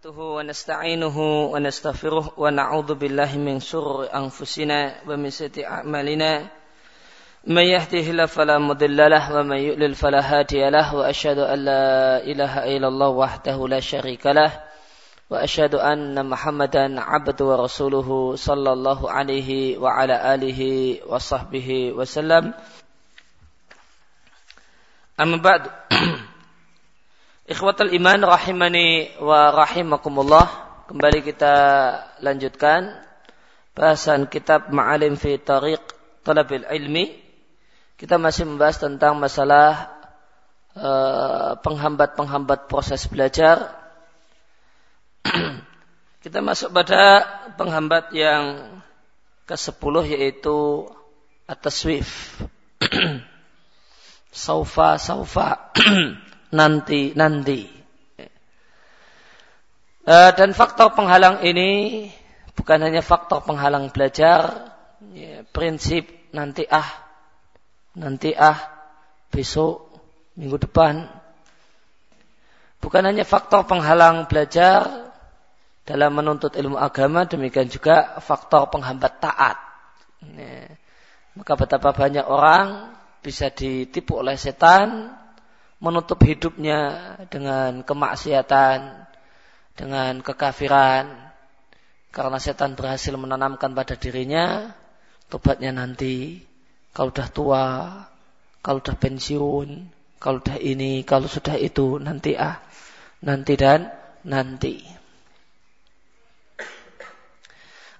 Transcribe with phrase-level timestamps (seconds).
[0.00, 1.18] نحمده ونستعينه
[1.52, 6.48] ونستغفره ونعوذ بالله من شرور أنفسنا ومن سيئات أعمالنا.
[7.46, 12.76] من يهده الله فلا مضل له ومن يؤلل فلا هادي له وأشهد أن لا إله
[12.76, 14.64] إلا الله وحده لا شريك له
[15.30, 20.60] وأشهد أن محمدا عبد ورسوله صلى الله عليه وعلى آله
[21.06, 22.54] وصحبه وسلم.
[25.20, 25.62] أما بعد
[27.50, 30.46] Ikhwatul iman rahimani wa rahimakumullah.
[30.86, 31.54] Kembali kita
[32.22, 32.94] lanjutkan
[33.74, 35.82] bahasan kitab Ma'alim fi Tariq
[36.22, 37.10] Talabil Ilmi.
[37.98, 39.90] Kita masih membahas tentang masalah
[40.78, 43.74] uh, penghambat-penghambat proses belajar.
[46.22, 47.26] kita masuk pada
[47.58, 48.78] penghambat yang
[49.50, 50.86] ke-10 yaitu
[51.50, 52.38] at-taswif.
[54.30, 55.74] saufa saufa
[56.50, 57.80] nanti nanti.
[60.00, 62.08] Eh, dan faktor penghalang ini
[62.58, 64.72] bukan hanya faktor penghalang belajar,
[65.14, 66.88] ya, prinsip nanti ah,
[67.94, 68.58] nanti ah,
[69.30, 69.92] besok,
[70.34, 71.06] minggu depan.
[72.80, 75.12] Bukan hanya faktor penghalang belajar
[75.84, 79.56] dalam menuntut ilmu agama, demikian juga faktor penghambat taat.
[80.32, 80.80] Ya.
[81.36, 85.12] Maka betapa banyak orang bisa ditipu oleh setan
[85.80, 89.08] menutup hidupnya dengan kemaksiatan,
[89.74, 91.08] dengan kekafiran,
[92.12, 94.76] karena setan berhasil menanamkan pada dirinya,
[95.32, 96.44] tobatnya nanti,
[96.92, 97.66] kalau sudah tua,
[98.60, 99.68] kalau sudah pensiun,
[100.20, 102.60] kalau sudah ini, kalau sudah itu, nanti ah,
[103.24, 103.88] nanti dan
[104.28, 104.84] nanti.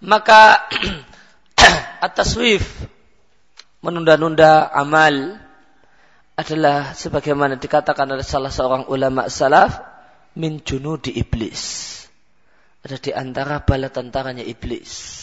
[0.05, 0.69] Maka
[2.07, 2.69] atas swift
[3.81, 5.41] menunda-nunda amal
[6.41, 9.77] adalah sebagaimana dikatakan oleh salah seorang ulama salaf
[10.41, 11.63] min di iblis.
[12.81, 15.21] Ada di antara bala tentaranya iblis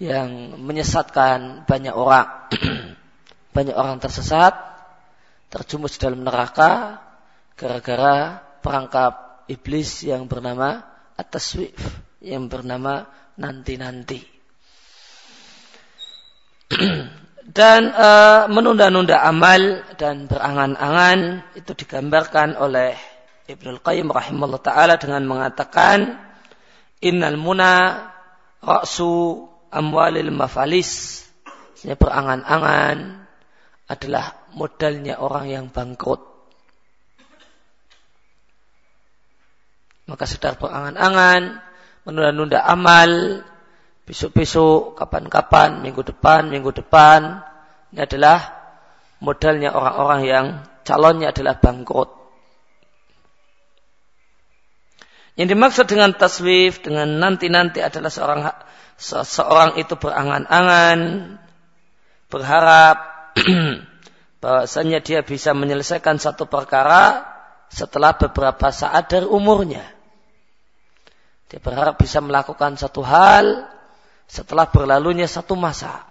[0.00, 2.48] yang menyesatkan banyak orang.
[3.56, 4.56] banyak orang tersesat,
[5.52, 7.00] terjumus dalam neraka
[7.56, 10.84] gara-gara perangkap iblis yang bernama
[11.16, 11.76] at-taswif,
[12.20, 13.08] yang bernama
[13.40, 14.35] nanti-nanti.
[17.46, 18.08] Dan e,
[18.50, 22.98] menunda-nunda amal dan berangan-angan itu digambarkan oleh
[23.46, 26.18] Ibnu Qayyim rahimahullah taala dengan mengatakan
[26.98, 28.02] innal muna
[28.58, 31.22] ra'su amwalil mafalis.
[31.86, 33.22] Berangan-angan
[33.86, 36.18] adalah modalnya orang yang bangkrut.
[40.10, 41.62] Maka sedar berangan-angan
[42.02, 43.42] menunda-nunda amal
[44.06, 47.42] besok-besok, kapan-kapan, minggu depan, minggu depan.
[47.90, 48.38] Ini adalah
[49.18, 50.46] modalnya orang-orang yang
[50.86, 52.14] calonnya adalah bangkrut.
[55.36, 58.40] Yang dimaksud dengan taswif, dengan nanti-nanti adalah seorang
[58.96, 60.98] seorang itu berangan-angan,
[62.32, 62.96] berharap
[64.42, 67.26] bahwasanya dia bisa menyelesaikan satu perkara
[67.68, 69.84] setelah beberapa saat dari umurnya.
[71.52, 73.75] Dia berharap bisa melakukan satu hal
[74.26, 76.02] setelah berlalunya satu masa.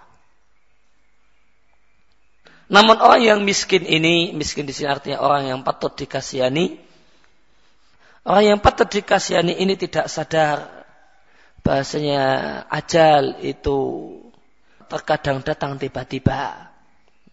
[2.66, 6.82] Namun orang yang miskin ini, miskin di sini artinya orang yang patut dikasihani.
[8.26, 10.86] Orang yang patut dikasihani ini tidak sadar
[11.62, 12.24] bahasanya
[12.74, 13.78] ajal itu
[14.90, 16.74] terkadang datang tiba-tiba.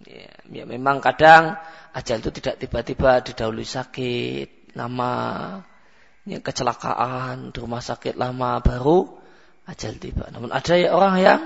[0.05, 1.57] Ya, ya memang kadang
[1.97, 5.15] ajal itu tidak tiba-tiba didahului sakit, lama,
[6.29, 9.22] ya, kecelakaan rumah sakit lama baru
[9.67, 10.29] ajal tiba.
[10.31, 11.41] Namun ada orang yang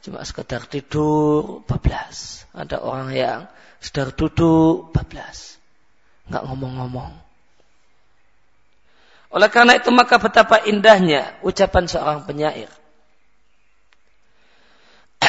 [0.00, 2.48] cuma sekedar tidur bablas.
[2.56, 3.40] Ada orang yang
[3.78, 5.60] sedar duduk bablas.
[6.28, 7.12] Enggak ngomong-ngomong.
[9.30, 12.70] Oleh karena itu maka betapa indahnya ucapan seorang penyair.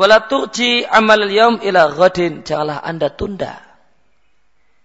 [0.00, 2.42] Wala turji amal yaum ila ghadin.
[2.42, 3.70] Janganlah anda tunda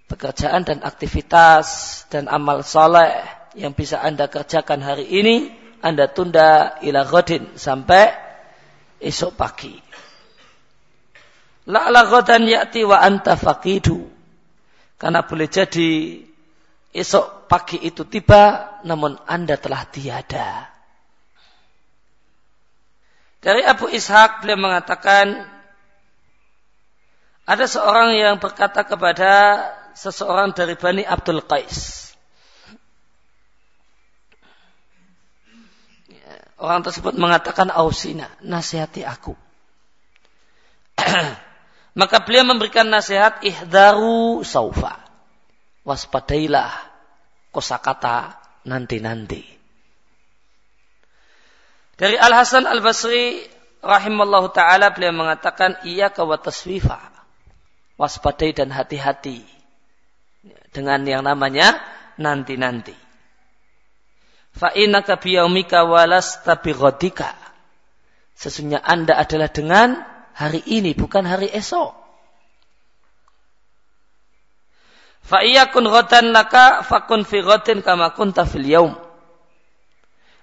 [0.05, 3.25] pekerjaan dan aktivitas dan amal soleh
[3.57, 8.09] yang bisa anda kerjakan hari ini anda tunda ila ghadin sampai
[8.97, 9.77] esok pagi.
[11.69, 14.01] La'la ghadan ya'ti wa anta faqidu.
[14.97, 16.17] Karena boleh jadi
[16.89, 20.73] esok pagi itu tiba namun Anda telah tiada.
[23.45, 25.45] Dari Abu Ishaq beliau mengatakan
[27.45, 29.33] ada seorang yang berkata kepada
[29.93, 32.04] seseorang dari Bani Abdul Qais.
[36.65, 39.37] Orang tersebut mengatakan ausina, nasihati aku.
[41.99, 44.97] Maka beliau memberikan nasihat ihdaru saufa.
[45.85, 46.73] Waspadailah
[47.53, 49.45] kosakata nanti-nanti.
[52.01, 53.45] Dari Al Hasan Al Basri
[53.85, 57.13] rahimallahu taala beliau mengatakan iya wa taswifa.
[58.01, 59.45] Waspadai dan hati-hati
[60.73, 61.77] dengan yang namanya
[62.17, 63.04] nanti-nanti.
[64.55, 67.35] Fa innaka biyaumika walasta bighadika.
[68.39, 69.99] Sesungguhnya Anda adalah dengan
[70.31, 71.91] hari ini bukan hari esok.
[75.25, 78.93] Fa iyakun ghadan laka fakun fi ghadin kama kunta fil yaum.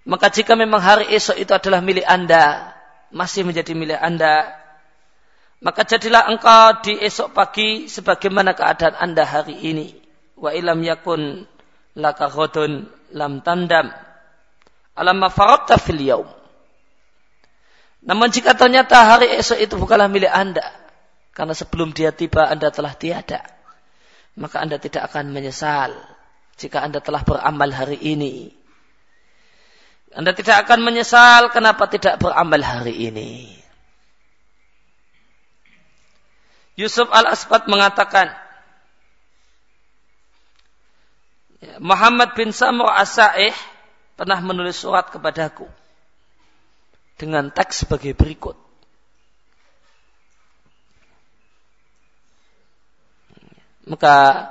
[0.03, 2.75] Maka jika memang hari esok itu adalah milik Anda,
[3.14, 4.50] masih menjadi milik Anda,
[5.62, 9.94] maka jadilah engkau di esok pagi sebagaimana keadaan Anda hari ini.
[10.35, 11.47] Wa ilam yakun
[11.94, 13.93] laka ghadun lam tandam.
[14.97, 16.29] Alamma faratta fil yaum.
[18.03, 20.67] Namun jika ternyata hari esok itu bukanlah milik Anda,
[21.32, 23.47] karena sebelum dia tiba Anda telah tiada
[24.37, 25.93] maka Anda tidak akan menyesal
[26.56, 28.53] jika Anda telah beramal hari ini.
[30.12, 33.49] Anda tidak akan menyesal kenapa tidak beramal hari ini.
[36.76, 38.32] Yusuf al-Asqad mengatakan,
[41.79, 43.55] Muhammad bin Samur As-Sa'ih
[44.19, 45.70] pernah menulis surat kepadaku
[47.14, 48.59] dengan teks sebagai berikut.
[53.87, 54.47] Maka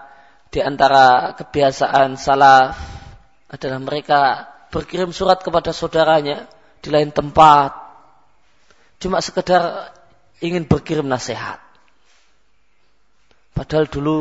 [0.52, 2.75] di antara kebiasaan salaf
[3.52, 4.19] adalah mereka
[4.72, 6.48] berkirim surat kepada saudaranya
[6.80, 7.75] di lain tempat.
[9.04, 9.92] Cuma sekedar
[10.40, 11.60] ingin berkirim nasihat.
[13.52, 14.19] Padahal dulu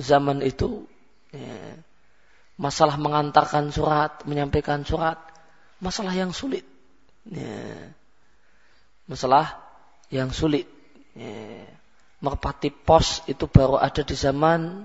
[0.00, 0.88] zaman itu
[1.36, 1.76] ya,
[2.60, 5.16] masalah mengantarkan surat, menyampaikan surat,
[5.80, 6.68] masalah yang sulit.
[7.24, 7.96] Ya,
[9.08, 9.56] masalah
[10.12, 10.68] yang sulit.
[11.16, 11.64] Ya,
[12.20, 14.84] merpati pos itu baru ada di zaman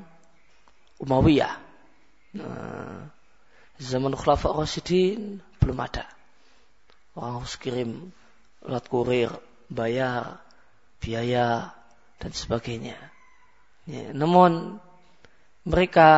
[1.04, 1.54] Umayyah.
[2.40, 3.12] Nah,
[3.76, 6.08] zaman Khulafa Rasidin belum ada.
[7.12, 8.16] Orang harus kirim
[8.64, 9.32] lewat kurir,
[9.68, 10.40] bayar,
[11.04, 11.76] biaya,
[12.24, 12.96] dan sebagainya.
[13.84, 14.80] Ya, namun
[15.68, 16.10] mereka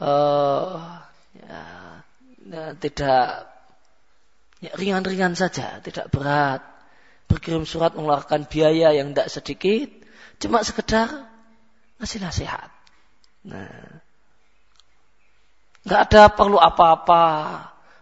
[0.00, 1.02] uh,
[1.36, 1.62] ya,
[2.48, 3.50] ya, tidak
[4.62, 6.62] ya, ringan-ringan saja, tidak berat.
[7.24, 9.88] Berkirim surat mengeluarkan biaya yang tidak sedikit,
[10.44, 11.08] Cuma sekedar
[11.96, 12.70] ngasih nasihat.
[13.48, 14.00] Nah,
[15.84, 17.24] nggak ada perlu apa-apa,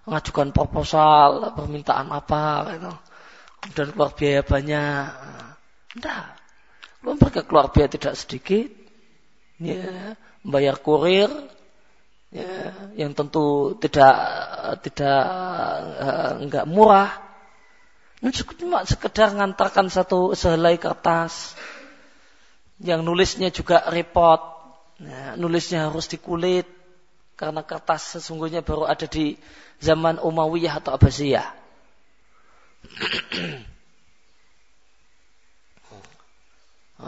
[0.06, 2.92] mengajukan proposal, permintaan apa, gitu.
[3.78, 5.06] dan keluar biaya banyak.
[5.94, 6.24] Tidak.
[7.02, 8.70] Belum mereka keluar biaya tidak sedikit,
[9.58, 11.30] ya, membayar kurir,
[12.32, 14.16] ya, yang tentu tidak
[14.82, 15.22] tidak
[16.42, 17.12] enggak murah.
[18.58, 21.58] Cuma sekedar ngantarkan satu sehelai kertas,
[22.80, 24.40] yang nulisnya juga repot.
[25.02, 26.64] Nah, nulisnya harus dikulit
[27.34, 29.34] karena kertas sesungguhnya baru ada di
[29.82, 31.48] zaman Umayyah atau Abbasiyah.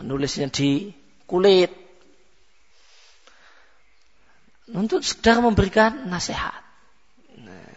[0.02, 0.90] nulisnya di
[1.30, 1.83] kulit
[4.72, 6.62] untuk sekedar memberikan nasihat.
[7.42, 7.68] Nah,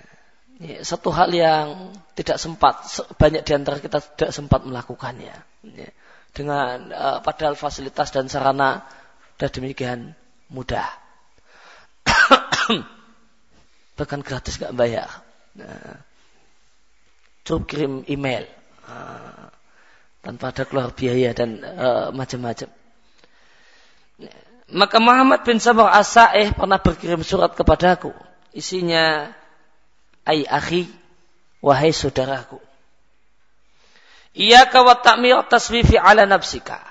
[0.63, 2.87] ya, satu hal yang tidak sempat
[3.19, 5.35] banyak di antara kita tidak sempat melakukannya.
[5.75, 5.89] Ya
[6.37, 8.85] dengan uh, padahal fasilitas dan sarana
[9.35, 10.13] sudah demikian
[10.53, 10.85] mudah.
[13.97, 15.09] Bahkan gratis gak bayar.
[15.57, 15.97] Nah,
[17.41, 18.45] cukup kirim email
[18.85, 19.49] uh,
[20.21, 22.69] tanpa ada keluar biaya dan uh, macam-macam.
[24.68, 28.12] Maka Muhammad bin Sabah As-Sa'ih pernah berkirim surat kepadaku.
[28.52, 29.31] Isinya,
[30.28, 30.92] Ay akhi,
[31.64, 32.59] wahai saudaraku.
[34.36, 36.83] Ia kawat takmir taswifi ala nafsika.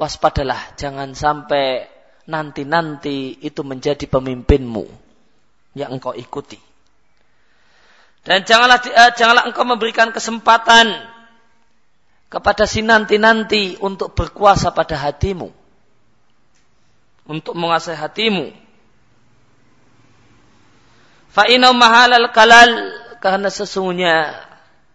[0.00, 1.84] Waspadalah, jangan sampai
[2.24, 4.88] nanti-nanti itu menjadi pemimpinmu
[5.76, 6.56] yang engkau ikuti.
[8.24, 10.92] Dan janganlah uh, janganlah engkau memberikan kesempatan
[12.28, 15.48] kepada si nanti-nanti untuk berkuasa pada hatimu.
[17.28, 18.50] Untuk menguasai hatimu.
[21.28, 22.72] Fa'inau mahalal kalal
[23.20, 24.32] karena sesungguhnya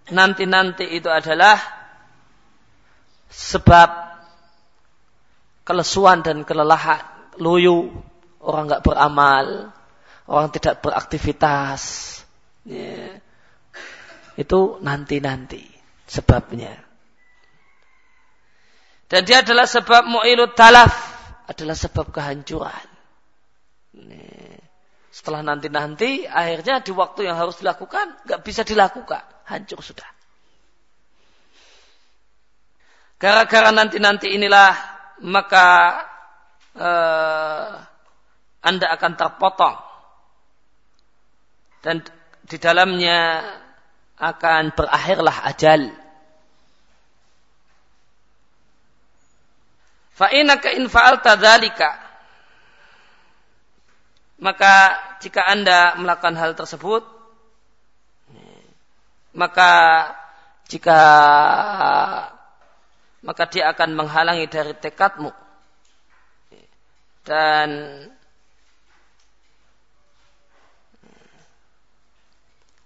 [0.10, 1.62] nanti-nanti itu adalah
[3.30, 3.90] sebab
[5.64, 7.06] kelesuan dan kelelahan,
[7.40, 7.94] loyo,
[8.44, 9.72] orang nggak beramal,
[10.28, 11.82] orang tidak beraktivitas.
[12.68, 13.22] Ya.
[14.34, 15.64] Itu nanti-nanti
[16.10, 16.74] sebabnya.
[19.08, 21.13] Dan dia adalah sebab mu'ilut talaf,
[21.50, 22.88] adalah sebab kehancuran.
[25.14, 30.10] Setelah nanti-nanti, akhirnya di waktu yang harus dilakukan, nggak bisa dilakukan hancur sudah.
[33.22, 34.76] Gara-gara nanti-nanti inilah
[35.24, 35.68] maka
[36.76, 37.72] uh,
[38.60, 39.78] Anda akan terpotong
[41.84, 42.04] dan
[42.44, 43.44] di dalamnya
[44.20, 45.92] akan berakhirlah ajal.
[50.24, 51.36] Fa'inaka in fa'alta
[54.40, 54.74] maka
[55.20, 57.04] jika Anda melakukan hal tersebut
[59.36, 59.72] maka
[60.72, 61.00] jika
[63.20, 65.32] maka dia akan menghalangi dari tekadmu.
[67.28, 67.70] Dan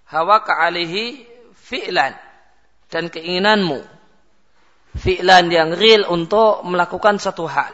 [0.10, 1.22] hawa alihi
[1.53, 2.17] fi'lan
[2.89, 3.97] dan keinginanmu
[4.98, 7.74] fi'lan yang real untuk melakukan satu hal.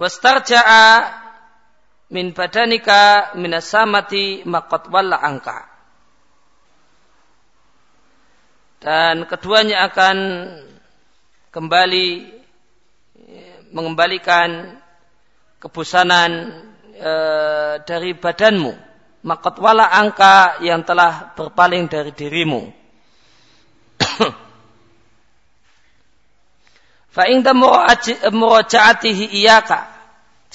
[0.00, 0.86] Wastarja'a
[2.14, 5.68] min badanika minasamati maqat walla angka.
[8.80, 10.16] Dan keduanya akan
[11.52, 12.08] kembali
[13.76, 14.80] mengembalikan
[15.60, 16.30] kebusanan
[16.96, 17.12] e,
[17.84, 18.89] dari badanmu
[19.20, 22.72] makat wala angka yang telah berpaling dari dirimu.
[27.14, 27.52] Fa inda
[28.30, 29.90] murajaatihi iyaka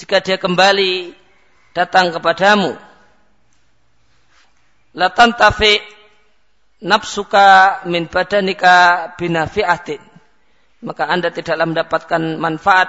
[0.00, 1.14] jika dia kembali
[1.76, 2.74] datang kepadamu.
[4.96, 5.76] La tantafi
[6.80, 10.00] nafsuka min badanika binafi'atin.
[10.80, 12.88] Maka anda tidaklah mendapatkan manfaat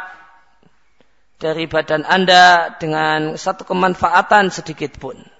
[1.37, 5.36] dari badan Anda dengan satu kemanfaatan sedikit pun.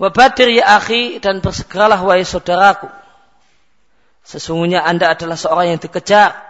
[0.00, 2.88] Wabadir ya akhi dan bersegeralah wahai saudaraku.
[4.24, 6.40] Sesungguhnya Anda adalah seorang yang dikejar.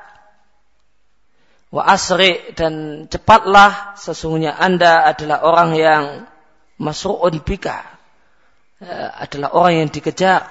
[1.75, 6.05] Wa asri dan cepatlah sesungguhnya Anda adalah orang yang
[6.79, 7.83] masru'un bika.
[8.79, 10.47] Ya, adalah orang yang dikejar.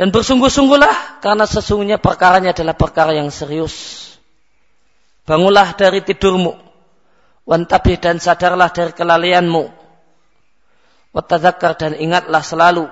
[0.00, 4.08] Dan bersungguh-sungguhlah karena sesungguhnya perkaranya adalah perkara yang serius.
[5.28, 6.56] Bangunlah dari tidurmu.
[7.44, 9.79] Wantabih dan sadarlah dari kelalaianmu.
[11.10, 12.86] Watadakar dan ingatlah selalu.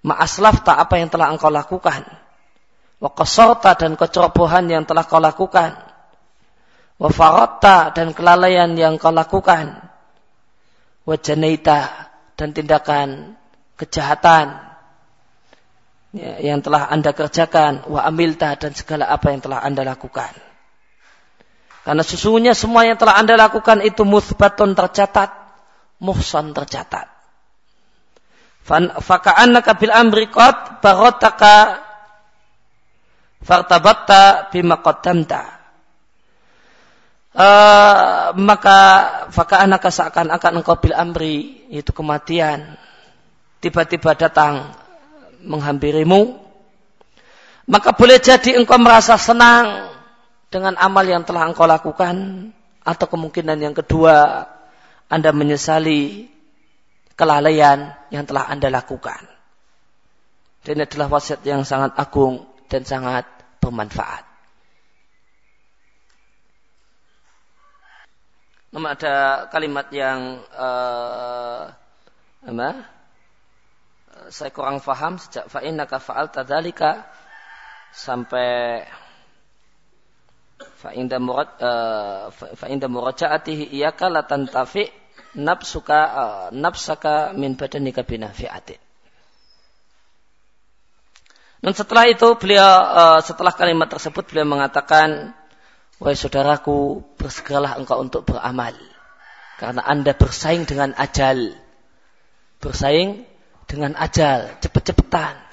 [0.00, 2.06] Ma'aslaf tak apa yang telah engkau lakukan.
[3.00, 5.76] Wakasorta dan kecerobohan yang telah kau lakukan.
[7.00, 9.80] Wafarotta dan kelalaian yang kau lakukan.
[11.08, 11.90] Wajanaita
[12.36, 13.40] dan tindakan
[13.80, 14.60] kejahatan
[16.12, 17.88] ya, yang telah anda kerjakan.
[17.88, 20.32] Wa amilta dan segala apa yang telah anda lakukan.
[21.80, 25.32] Karena sesungguhnya semua yang telah Anda lakukan itu musbatun tercatat,
[26.00, 27.06] muhsan tercatat.
[29.00, 31.80] Faka'annaka bil amri qad barotaka
[33.40, 35.60] fartabatta bima qaddamta.
[37.30, 38.78] Uh, maka
[39.30, 42.74] faka'annaka seakan-akan engkau bil amri yaitu kematian
[43.62, 44.74] tiba-tiba datang
[45.38, 46.42] menghampirimu
[47.70, 49.94] maka boleh jadi engkau merasa senang
[50.50, 52.50] dengan amal yang telah engkau lakukan
[52.82, 54.42] atau kemungkinan yang kedua
[55.10, 56.30] Anda menyesali
[57.18, 59.26] kelalaian yang telah Anda lakukan.
[60.62, 63.26] Dan ini adalah wasiat yang sangat agung dan sangat
[63.58, 64.30] bermanfaat.
[68.70, 71.74] Namun ada kalimat yang uh,
[72.46, 72.70] apa?
[74.30, 77.08] saya kurang faham sejak fa'innaka fa'alta dzalika
[77.90, 78.84] sampai
[80.60, 84.22] fa inda murad uh, fa inda murajaatihi iyyaka la
[85.36, 88.80] nafsuka uh, nafsaka min badanika binafi'atin
[91.60, 95.36] dan setelah itu beliau uh, setelah kalimat tersebut beliau mengatakan
[96.00, 98.74] wahai saudaraku bersegeralah engkau untuk beramal
[99.60, 101.54] karena Anda bersaing dengan ajal
[102.58, 103.28] bersaing
[103.68, 105.50] dengan ajal cepet-cepetan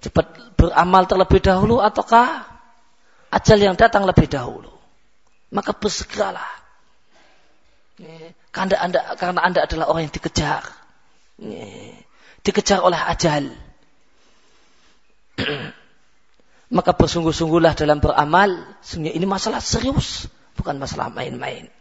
[0.00, 2.56] cepat beramal terlebih dahulu ataukah
[3.30, 4.72] ajal yang datang lebih dahulu.
[5.52, 6.65] Maka bersegeralah.
[8.52, 10.62] Karena anda, karena anda adalah orang yang dikejar.
[12.44, 13.52] Dikejar oleh ajal.
[16.76, 18.76] Maka bersungguh-sungguhlah dalam beramal.
[18.84, 20.28] Sungguh ini masalah serius.
[20.56, 21.72] Bukan masalah main-main.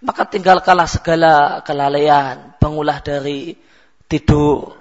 [0.00, 2.56] Maka tinggalkanlah segala kelalaian.
[2.56, 3.56] Bangulah dari
[4.08, 4.76] tidur.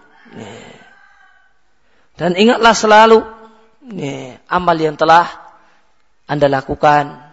[2.16, 3.20] Dan ingatlah selalu
[4.48, 5.28] amal yang telah
[6.30, 7.31] anda lakukan.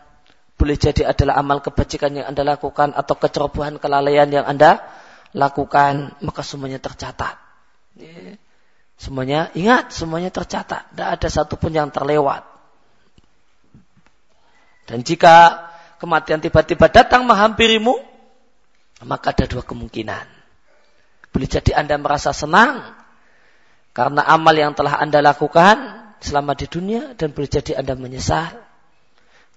[0.59, 4.83] Boleh jadi adalah amal kebajikan yang Anda lakukan atau kecerobohan kelalaian yang Anda
[5.31, 6.19] lakukan.
[6.19, 7.39] Maka semuanya tercatat.
[8.99, 10.91] Semuanya, ingat, semuanya tercatat.
[10.91, 12.43] Tidak ada satupun yang terlewat.
[14.91, 15.69] Dan jika
[16.03, 17.95] kematian tiba-tiba datang menghampirimu,
[19.07, 20.27] maka ada dua kemungkinan.
[21.31, 22.83] Boleh jadi Anda merasa senang
[23.95, 25.77] karena amal yang telah Anda lakukan
[26.19, 28.68] selama di dunia dan boleh jadi Anda menyesal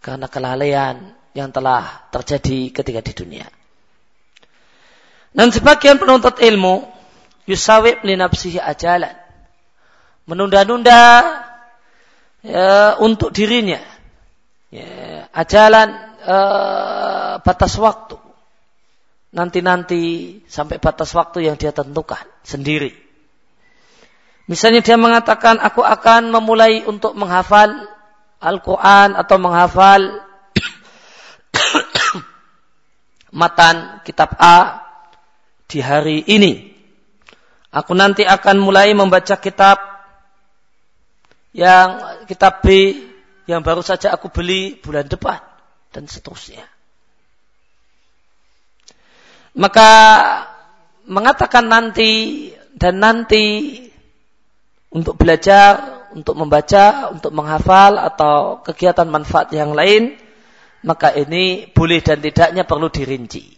[0.01, 3.48] karena kelalaian yang telah terjadi ketika di dunia.
[5.31, 6.84] Dan sebagian penuntut ilmu
[7.48, 9.15] yusawib li nafsihi ajalan.
[10.27, 11.01] Menunda-nunda
[12.43, 13.79] ya, untuk dirinya.
[14.72, 15.88] Ya, ajalan
[16.24, 18.20] uh, batas waktu.
[19.31, 20.03] Nanti-nanti
[20.51, 22.91] sampai batas waktu yang dia tentukan sendiri.
[24.51, 27.88] Misalnya dia mengatakan, aku akan memulai untuk menghafal
[28.41, 30.01] Al-Quran atau menghafal
[33.41, 34.81] matan kitab A
[35.69, 36.74] di hari ini.
[37.71, 39.79] Aku nanti akan mulai membaca kitab
[41.55, 42.98] yang kitab B
[43.48, 45.39] yang baru saja aku beli bulan depan
[45.91, 46.63] dan seterusnya.
[49.55, 49.91] Maka
[51.07, 53.75] mengatakan nanti dan nanti
[54.91, 60.15] untuk belajar, untuk membaca, untuk menghafal atau kegiatan manfaat yang lain,
[60.82, 63.58] maka ini boleh dan tidaknya perlu dirinci.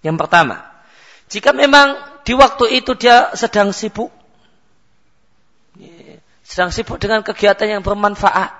[0.00, 0.62] Yang pertama,
[1.28, 4.10] jika memang di waktu itu dia sedang sibuk,
[6.46, 8.50] sedang sibuk dengan kegiatan yang bermanfaat,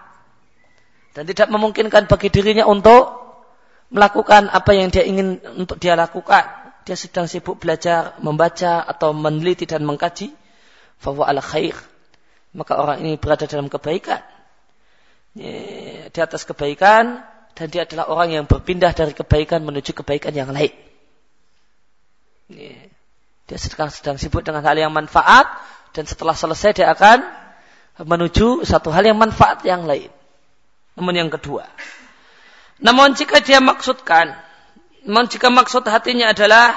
[1.17, 3.25] dan tidak memungkinkan bagi dirinya untuk
[3.89, 6.45] melakukan apa yang dia ingin untuk dia lakukan,
[6.85, 10.35] dia sedang sibuk belajar, membaca atau meneliti dan mengkaji,
[11.01, 11.75] bahwa al khair,
[12.57, 14.25] maka orang ini berada dalam kebaikan.
[16.09, 17.21] Di atas kebaikan
[17.53, 20.73] dan dia adalah orang yang berpindah dari kebaikan menuju kebaikan yang lain.
[23.47, 25.45] Dia sedang, sedang sibuk dengan hal yang manfaat
[25.93, 27.21] dan setelah selesai dia akan
[28.01, 30.09] menuju satu hal yang manfaat yang lain.
[30.97, 31.69] Namun yang kedua.
[32.81, 34.33] Namun jika dia maksudkan,
[35.05, 36.77] namun jika maksud hatinya adalah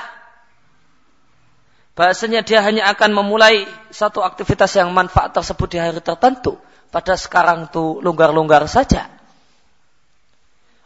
[1.99, 6.55] bahasanya dia hanya akan memulai satu aktivitas yang manfaat tersebut di hari tertentu.
[6.95, 9.11] Pada sekarang itu longgar-longgar saja.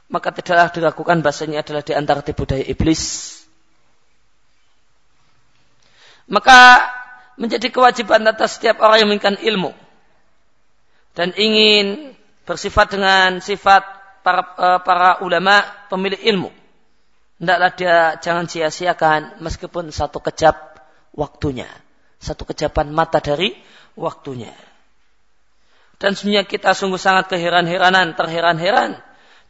[0.10, 3.30] Maka tidaklah dilakukan bahasanya adalah di antara tipu daya iblis.
[6.26, 6.90] Maka
[7.38, 9.72] menjadi kewajiban atas setiap orang yang menginginkan ilmu.
[11.14, 13.86] Dan ingin bersifat dengan sifat
[14.26, 15.62] para, eh, para ulama
[15.94, 16.50] pemilik ilmu.
[17.38, 20.73] Hendaklah dia jangan sia-siakan meskipun satu kejap
[21.14, 21.70] waktunya.
[22.20, 23.54] Satu kejapan mata dari
[23.96, 24.54] waktunya.
[26.02, 29.00] Dan sebenarnya kita sungguh sangat keheran-heranan, terheran-heran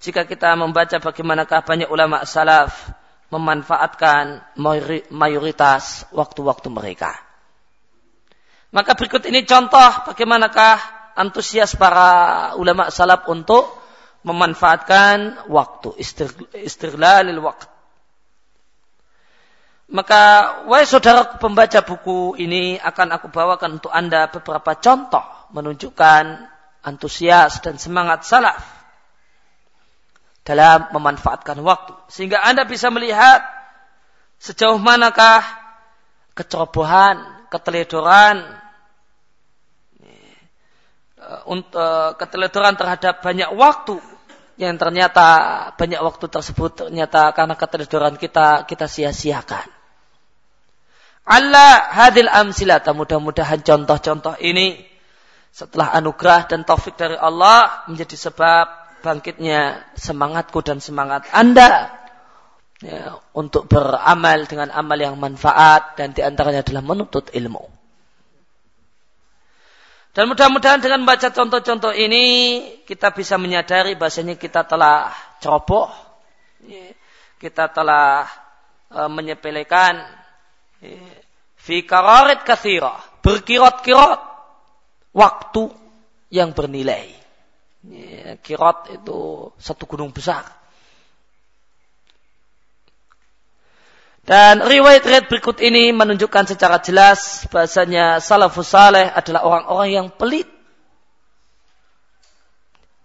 [0.03, 2.91] jika kita membaca bagaimanakah banyak ulama salaf
[3.33, 4.45] memanfaatkan
[5.09, 7.17] mayoritas waktu-waktu mereka.
[8.69, 10.77] Maka berikut ini contoh bagaimanakah
[11.17, 13.81] antusias para ulama salaf untuk
[14.21, 15.97] memanfaatkan waktu,
[16.61, 17.72] istiglalil waktu.
[19.93, 20.21] Maka,
[20.65, 25.21] wahai saudara pembaca buku ini akan aku bawakan untuk Anda beberapa contoh
[25.53, 26.49] menunjukkan
[26.81, 28.65] antusias dan semangat salaf
[30.41, 31.93] dalam memanfaatkan waktu.
[32.09, 33.45] Sehingga Anda bisa melihat
[34.41, 35.45] sejauh manakah
[36.33, 38.49] kecerobohan, keteledoran,
[41.21, 44.01] eh, keteledoran terhadap banyak waktu
[44.57, 49.72] yang ternyata banyak waktu tersebut ternyata karena keteledoran kita kita sia-siakan.
[51.23, 54.75] Allah hadil amsilata mudah-mudahan contoh-contoh ini
[55.55, 58.65] setelah anugerah dan taufik dari Allah menjadi sebab
[58.99, 61.95] bangkitnya semangatku dan semangat Anda
[62.83, 67.71] ya, untuk beramal dengan amal yang manfaat dan di antaranya adalah menuntut ilmu.
[70.13, 72.25] Dan mudah-mudahan dengan baca contoh-contoh ini
[72.85, 75.09] kita bisa menyadari bahasanya kita telah
[75.41, 75.89] ceroboh,
[76.69, 76.93] ya,
[77.41, 78.29] kita telah
[78.93, 80.05] uh, menyepelekan
[81.63, 82.99] fi kararit kathira.
[83.23, 84.19] Berkirot-kirot.
[85.15, 85.63] Waktu
[86.33, 87.13] yang bernilai.
[87.87, 90.43] Ya, kirot itu satu gunung besar.
[94.23, 100.47] Dan riwayat-riwayat berikut ini menunjukkan secara jelas bahasanya salafus saleh adalah orang-orang yang pelit.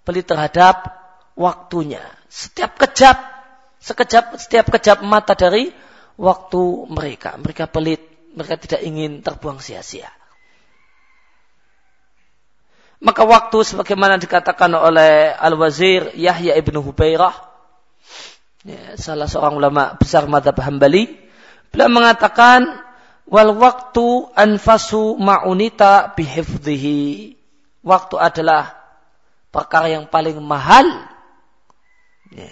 [0.06, 0.94] Pelit terhadap
[1.34, 2.00] waktunya.
[2.30, 3.18] Setiap kejap,
[3.82, 5.74] sekejap, setiap kejap mata dari
[6.14, 7.34] waktu mereka.
[7.34, 10.06] Mereka pelit, mereka tidak ingin terbuang sia-sia.
[12.98, 17.34] Maka waktu sebagaimana dikatakan oleh Al-Wazir Yahya ibnu Hubairah,
[18.66, 21.06] ya, salah seorang ulama besar madhab hambali,
[21.70, 22.66] beliau mengatakan,
[23.26, 27.34] wal waktu anfasu ma'unita bihifdhihi.
[27.86, 28.74] Waktu adalah
[29.54, 30.86] perkara yang paling mahal.
[32.34, 32.50] Ya.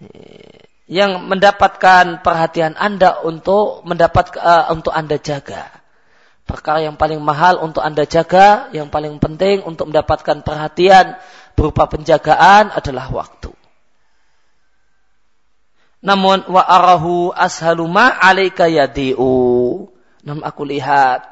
[0.00, 0.59] Ya
[0.90, 5.70] yang mendapatkan perhatian Anda untuk mendapat uh, untuk Anda jaga.
[6.42, 11.14] Perkara yang paling mahal untuk Anda jaga, yang paling penting untuk mendapatkan perhatian
[11.54, 13.54] berupa penjagaan adalah waktu.
[16.02, 19.86] Namun wa arahu ashalu ma alaika yadi'u.
[20.26, 21.22] Namun aku lihat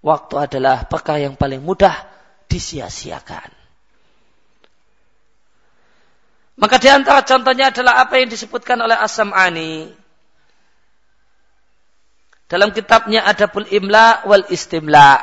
[0.00, 2.08] waktu adalah perkara yang paling mudah
[2.48, 3.57] disia-siakan.
[6.58, 9.94] Maka di antara contohnya adalah apa yang disebutkan oleh As-Sam'ani.
[12.50, 15.22] Dalam kitabnya Adabul Imla wal Istimla.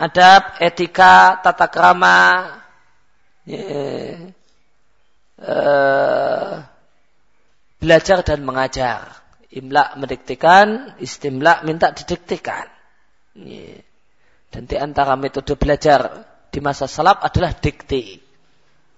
[0.00, 2.58] Adab, etika, tata krama,
[5.38, 6.56] uh,
[7.78, 9.22] belajar dan mengajar.
[9.50, 12.70] Imla mendiktikan, istimla minta didiktikan.
[14.50, 18.29] Dan di antara metode belajar di masa salaf adalah dikti.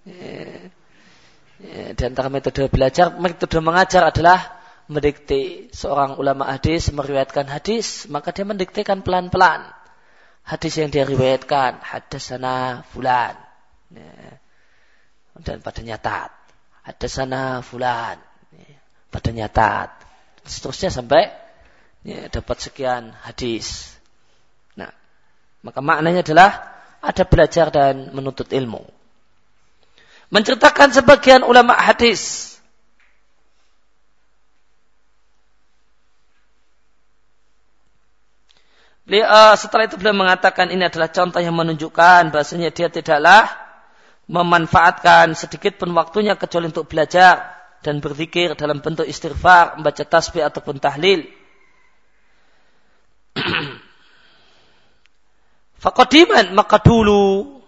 [0.03, 4.59] Ya, di antara metode belajar, metode mengajar adalah
[4.91, 5.71] mendikte.
[5.71, 9.71] Seorang ulama hadis meriwayatkan hadis, maka dia mendiktekan pelan-pelan.
[10.43, 13.39] Hadis yang dia riwayatkan, hadasana fulan.
[13.95, 14.43] Ya.
[15.39, 16.31] Dan pada nyatat.
[16.83, 18.19] Hadasana fulan.
[18.51, 18.77] Ya.
[19.15, 19.89] Pada nyatat.
[20.43, 21.31] Seterusnya sampai
[22.03, 23.95] ya, dapat sekian hadis.
[24.75, 24.91] Nah,
[25.63, 26.51] maka maknanya adalah
[26.99, 29.02] ada belajar dan menuntut ilmu
[30.33, 32.53] menceritakan sebagian ulama hadis
[39.21, 43.51] uh, setelah itu beliau mengatakan ini adalah contoh yang menunjukkan bahasanya dia tidaklah
[44.31, 50.79] memanfaatkan sedikit pun waktunya kecuali untuk belajar dan berzikir dalam bentuk istighfar, membaca tasbih ataupun
[50.79, 51.27] tahlil.
[55.83, 57.59] Fakodiman maka dulu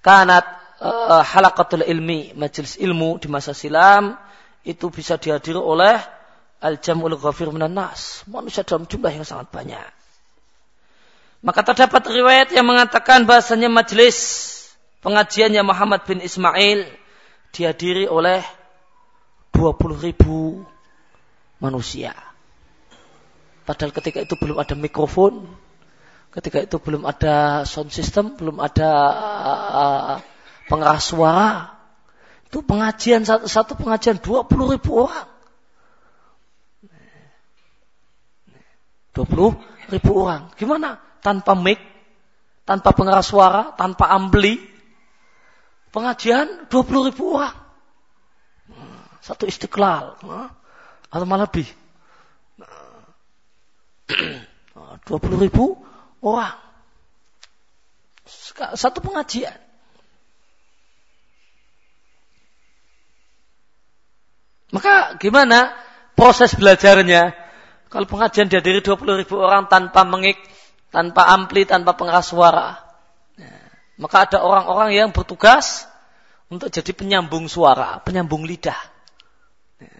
[0.00, 4.18] kanat uh, halakatul ilmi, majelis ilmu di masa silam
[4.64, 6.00] itu bisa dihadiri oleh
[6.64, 9.84] al-jam'ul ghafir minan nas, manusia dalam jumlah yang sangat banyak.
[11.44, 14.16] Maka terdapat riwayat yang mengatakan bahasanya majelis
[15.04, 16.88] pengajiannya Muhammad bin Ismail
[17.52, 18.40] dihadiri oleh
[19.52, 20.64] 20 ribu
[21.60, 22.16] manusia.
[23.68, 25.44] Padahal ketika itu belum ada mikrofon,
[26.32, 28.90] ketika itu belum ada sound system, belum ada
[29.44, 30.16] uh,
[30.68, 31.74] pengeras suara.
[32.48, 35.28] Itu pengajian satu, satu pengajian 20 ribu orang.
[39.14, 40.50] 20 ribu orang.
[40.58, 40.98] Gimana?
[41.24, 41.80] Tanpa mic,
[42.68, 44.60] tanpa pengeras suara, tanpa ampli.
[45.94, 47.54] Pengajian 20 ribu orang.
[49.24, 50.20] Satu istiqlal.
[51.08, 51.64] Atau malah lebih.
[55.08, 55.80] 20 ribu
[56.20, 56.58] orang.
[58.74, 59.63] Satu pengajian.
[64.72, 65.74] Maka gimana
[66.16, 67.34] proses belajarnya?
[67.92, 70.40] Kalau pengajian dihadiri 20 ribu orang tanpa mengik,
[70.90, 72.80] tanpa ampli, tanpa pengeras suara.
[73.38, 73.54] Ya.
[74.00, 75.86] Maka ada orang-orang yang bertugas
[76.50, 78.78] untuk jadi penyambung suara, penyambung lidah.
[79.78, 79.94] Ya.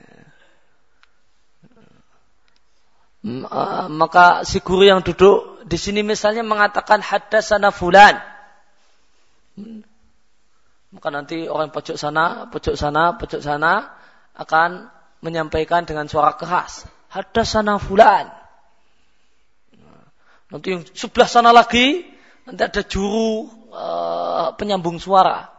[3.24, 8.18] Eh, maka si guru yang duduk di sini misalnya mengatakan hadasana fulan.
[9.55, 9.87] Hmm.
[10.94, 14.03] Maka nanti orang pojok sana, pojok sana, pojok sana
[14.35, 14.90] akan
[15.23, 16.85] menyampaikan dengan suara keras.
[17.09, 18.29] Hadasana fulan.
[20.51, 22.05] Nanti yang sebelah sana lagi,
[22.47, 25.51] nanti ada juru uh, penyambung suara.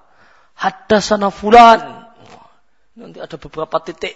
[0.55, 2.07] Hadasana fulan.
[2.95, 4.15] Nanti ada beberapa titik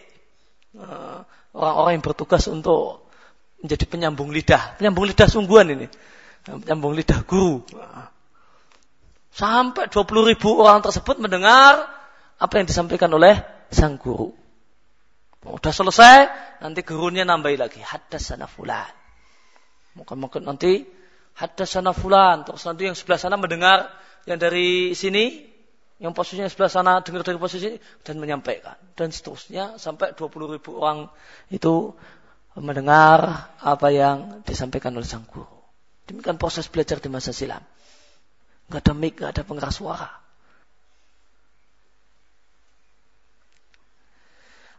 [0.69, 3.09] orang orang-orang yang bertugas untuk
[3.59, 4.77] menjadi penyambung lidah.
[4.77, 5.87] Penyambung lidah sungguhan ini.
[6.45, 7.65] Penyambung lidah guru.
[9.33, 11.87] Sampai 20 ribu orang tersebut mendengar
[12.39, 14.38] apa yang disampaikan oleh sang guru.
[15.47, 16.27] Udah selesai,
[16.59, 17.79] nanti gurunya nambahi lagi.
[17.79, 18.91] Haddasana fulan.
[19.95, 20.83] Mungkin-mungkin nanti
[21.39, 22.43] haddasana fulan.
[22.43, 23.87] Terus nanti yang sebelah sana mendengar
[24.27, 25.47] yang dari sini,
[26.03, 28.75] yang posisinya sebelah sana dengar dari posisi dan menyampaikan.
[28.99, 31.07] Dan seterusnya sampai 20 ribu orang
[31.47, 31.95] itu
[32.59, 35.47] mendengar apa yang disampaikan oleh sang guru.
[36.03, 37.63] Demikian proses belajar di masa silam.
[38.67, 40.09] Gak ada mic, gak ada pengeras suara.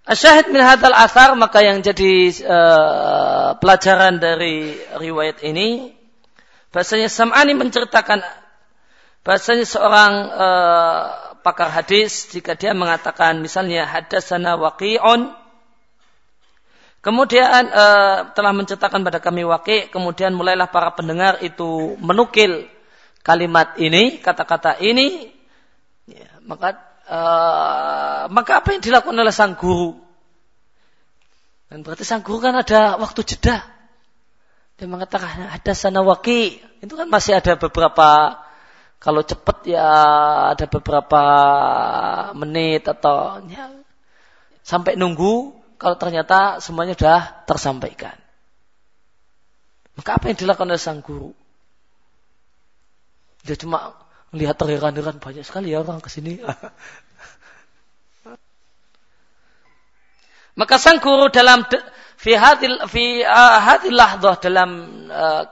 [0.08, 5.92] Asyahid min hadal asar maka yang jadi uh, pelajaran dari riwayat ini
[6.72, 8.24] bahasanya Sam'ani menceritakan
[9.20, 11.04] bahasanya seorang uh,
[11.44, 15.36] pakar hadis jika dia mengatakan misalnya hadasana waqi'un
[17.04, 22.64] kemudian uh, telah menceritakan pada kami waqi' kemudian mulailah para pendengar itu menukil
[23.20, 25.28] kalimat ini kata-kata ini
[26.08, 29.98] ya, maka Eh, maka apa yang dilakukan oleh sang guru?
[31.66, 33.66] Dan berarti sang guru kan ada waktu jeda.
[34.78, 36.62] Dia mengatakan ada sana waki.
[36.78, 38.38] Itu kan masih ada beberapa
[39.00, 39.88] Kalau cepat ya
[40.52, 41.22] ada beberapa
[42.36, 43.72] menit atau ya,
[44.60, 48.12] sampai nunggu kalau ternyata semuanya sudah tersampaikan.
[49.96, 51.32] Maka apa yang dilakukan oleh sang guru?
[53.40, 53.96] Dia cuma
[54.30, 56.38] melihat terheran-heran banyak sekali ya orang ke sini.
[60.58, 61.64] Maka sang guru dalam
[62.20, 64.70] fi hadil fi uh, hadil lahdah dalam
[65.08, 65.48] uh,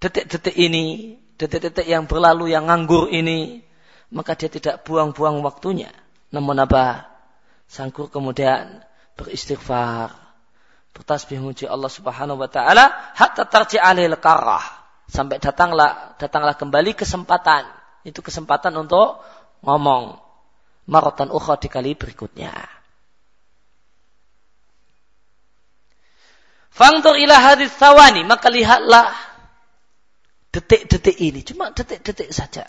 [0.00, 3.60] detik-detik ini, detik-detik yang berlalu yang nganggur ini,
[4.08, 5.92] maka dia tidak buang-buang waktunya.
[6.32, 7.10] Namun apa?
[7.68, 8.80] Sang guru kemudian
[9.18, 10.14] beristighfar,
[10.96, 14.62] bertasbih memuji Allah Subhanahu wa taala hatta tarji alil karah
[15.10, 17.79] sampai datanglah datanglah kembali kesempatan.
[18.06, 19.20] Itu kesempatan untuk
[19.60, 20.16] ngomong
[20.88, 22.52] maratan ukhra di kali berikutnya.
[26.70, 28.24] Fangtur ila hadis sawani.
[28.24, 29.12] Maka lihatlah
[30.54, 31.44] detik-detik ini.
[31.44, 32.64] Cuma detik-detik saja.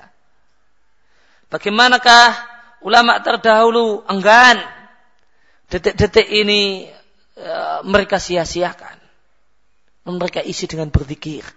[1.48, 2.36] Bagaimanakah
[2.84, 4.60] ulama terdahulu enggan
[5.72, 6.92] detik-detik ini
[7.40, 7.54] e,
[7.88, 9.00] mereka sia-siakan.
[10.12, 11.48] Mereka isi dengan berzikir.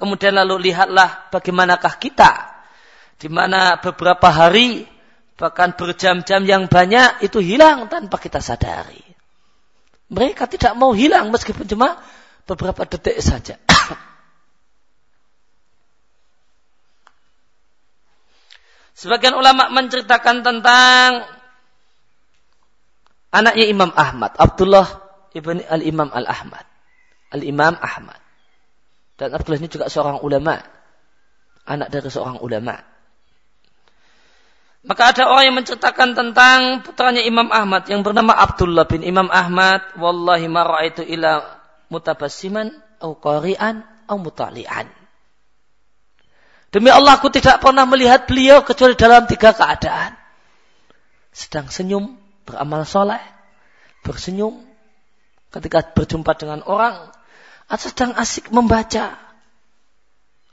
[0.00, 2.56] Kemudian lalu lihatlah bagaimanakah kita
[3.20, 4.88] di mana beberapa hari
[5.36, 9.04] bahkan berjam-jam yang banyak itu hilang tanpa kita sadari.
[10.08, 12.00] Mereka tidak mau hilang meskipun cuma
[12.48, 13.60] beberapa detik saja.
[19.00, 21.28] Sebagian ulama menceritakan tentang
[23.36, 24.88] anaknya Imam Ahmad, Abdullah
[25.36, 26.64] ibn al-Imam al-Ahmad.
[27.30, 28.18] Al-Imam Ahmad.
[29.20, 30.56] Dan Abdullah ini juga seorang ulama.
[31.68, 32.80] Anak dari seorang ulama.
[34.80, 39.84] Maka ada orang yang menceritakan tentang putranya Imam Ahmad yang bernama Abdullah bin Imam Ahmad.
[40.00, 41.44] Wallahi ma ra'aitu ila
[41.92, 42.72] mutabassiman
[43.04, 44.88] au qari'an au mutali'an.
[46.72, 50.16] Demi Allah aku tidak pernah melihat beliau kecuali dalam tiga keadaan.
[51.28, 52.16] Sedang senyum,
[52.48, 53.20] beramal soleh,
[54.00, 54.64] bersenyum
[55.52, 57.12] ketika berjumpa dengan orang,
[57.70, 59.14] atau sedang asik membaca.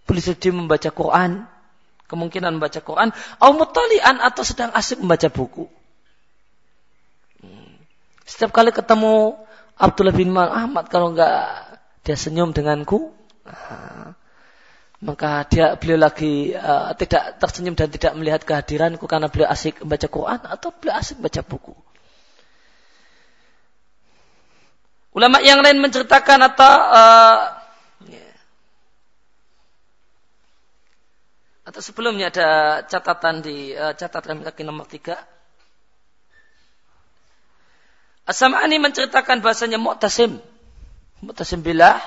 [0.06, 1.50] Boleh jadi membaca Quran,
[2.06, 3.10] kemungkinan membaca Quran,
[3.42, 5.66] au mutalian atau sedang asik membaca buku.
[7.42, 7.76] Hmm.
[8.24, 9.36] Setiap kali ketemu
[9.76, 11.68] Abdullah bin Ahmad kalau enggak
[12.06, 13.12] dia senyum denganku,
[15.04, 20.08] maka dia beliau lagi uh, tidak tersenyum dan tidak melihat kehadiranku karena beliau asik membaca
[20.10, 21.74] Quran atau beliau asik membaca buku.
[25.18, 27.58] Ulama yang lain menceritakan atau uh,
[31.68, 35.20] Atau sebelumnya ada catatan di uh, catatan kaki nomor tiga.
[38.24, 40.40] As-Sam'ani menceritakan bahasanya Mu'tasim.
[41.20, 42.00] Mu'tasim Billah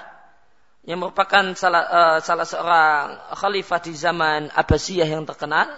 [0.89, 5.69] yang merupakan salah, uh, salah seorang khalifah di zaman Abbasiyah yang terkenal.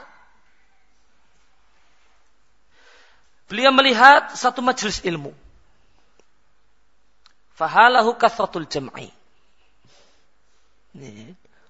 [3.51, 5.35] Beliau melihat satu majelis ilmu.
[7.53, 9.13] Fahalahu kathratul jam'i.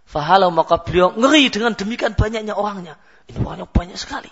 [0.06, 2.94] Fahalau maka beliau ngeri dengan demikian banyaknya orangnya.
[3.30, 4.30] Ini orangnya banyak sekali.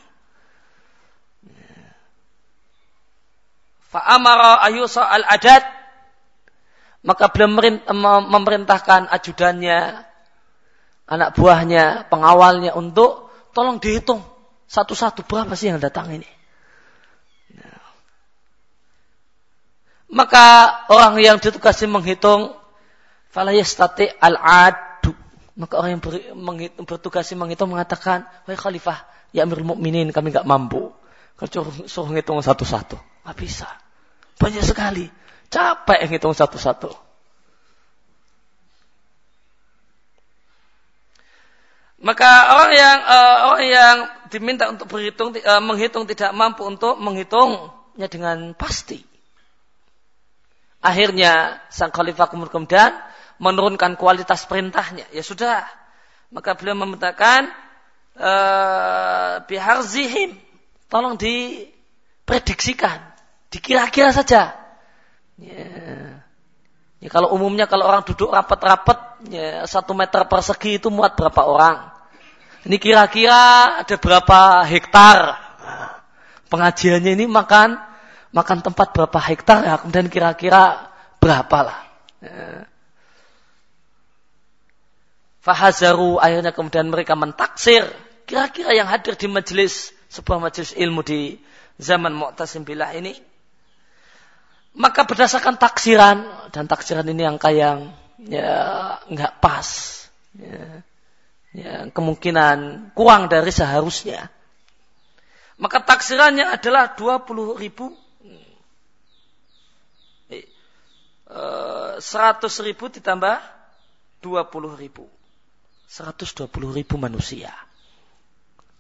[3.91, 5.67] Fa'amara ayusa al-adad.
[7.01, 7.81] Maka beliau
[8.29, 10.05] memerintahkan ajudannya,
[11.09, 14.21] anak buahnya, pengawalnya untuk tolong dihitung
[14.69, 16.29] satu-satu berapa sih yang datang ini.
[20.11, 20.45] Maka
[20.91, 22.55] orang yang ditugasi menghitung
[23.31, 24.91] falayastati al-ad
[25.61, 29.05] maka orang yang ber, menghitung, bertugasi menghitung mengatakan, Wahai khalifah,
[29.37, 30.89] ya amir mukminin kami nggak mampu.
[31.37, 32.97] Kalau suruh ngitung satu-satu.
[32.97, 33.69] Nggak bisa.
[34.41, 35.05] Banyak sekali.
[35.53, 36.89] Capek ngitung satu-satu.
[42.01, 43.97] Maka orang yang uh, orang yang
[44.33, 49.10] diminta untuk berhitung uh, menghitung tidak mampu untuk menghitungnya dengan pasti.
[50.81, 52.97] Akhirnya sang khalifah kemudian
[53.37, 55.05] menurunkan kualitas perintahnya.
[55.13, 55.69] Ya sudah.
[56.33, 57.53] Maka beliau memintakan
[58.17, 60.41] uh, biharzihim.
[60.89, 63.01] Tolong diprediksikan.
[63.53, 64.57] Dikira-kira saja.
[65.37, 65.69] Ya.
[67.01, 67.09] ya.
[67.13, 71.77] kalau umumnya kalau orang duduk rapat-rapat ya, satu meter persegi itu muat berapa orang.
[72.65, 75.19] Ini kira-kira ada berapa hektar.
[76.49, 77.90] Pengajiannya ini makan
[78.31, 79.75] makan tempat berapa hektar ya.
[79.83, 81.81] Kemudian kira-kira berapa lah.
[82.23, 82.67] Ya.
[85.41, 87.89] Fahazaru akhirnya kemudian mereka mentaksir
[88.29, 91.41] kira-kira yang hadir di majelis sebuah majelis ilmu di
[91.81, 93.17] zaman Mu'tasim Billah ini
[94.77, 96.19] maka berdasarkan taksiran
[96.55, 97.91] dan taksiran ini angka yang
[98.23, 99.69] ya nggak pas
[100.39, 100.85] ya.
[101.57, 104.31] ya, kemungkinan kurang dari seharusnya.
[105.61, 107.93] Maka taksirannya adalah 20 ribu.
[110.33, 110.47] Eh,
[111.31, 113.39] 100 ribu ditambah
[114.23, 115.07] 20 ribu.
[115.91, 117.51] 120 ribu manusia.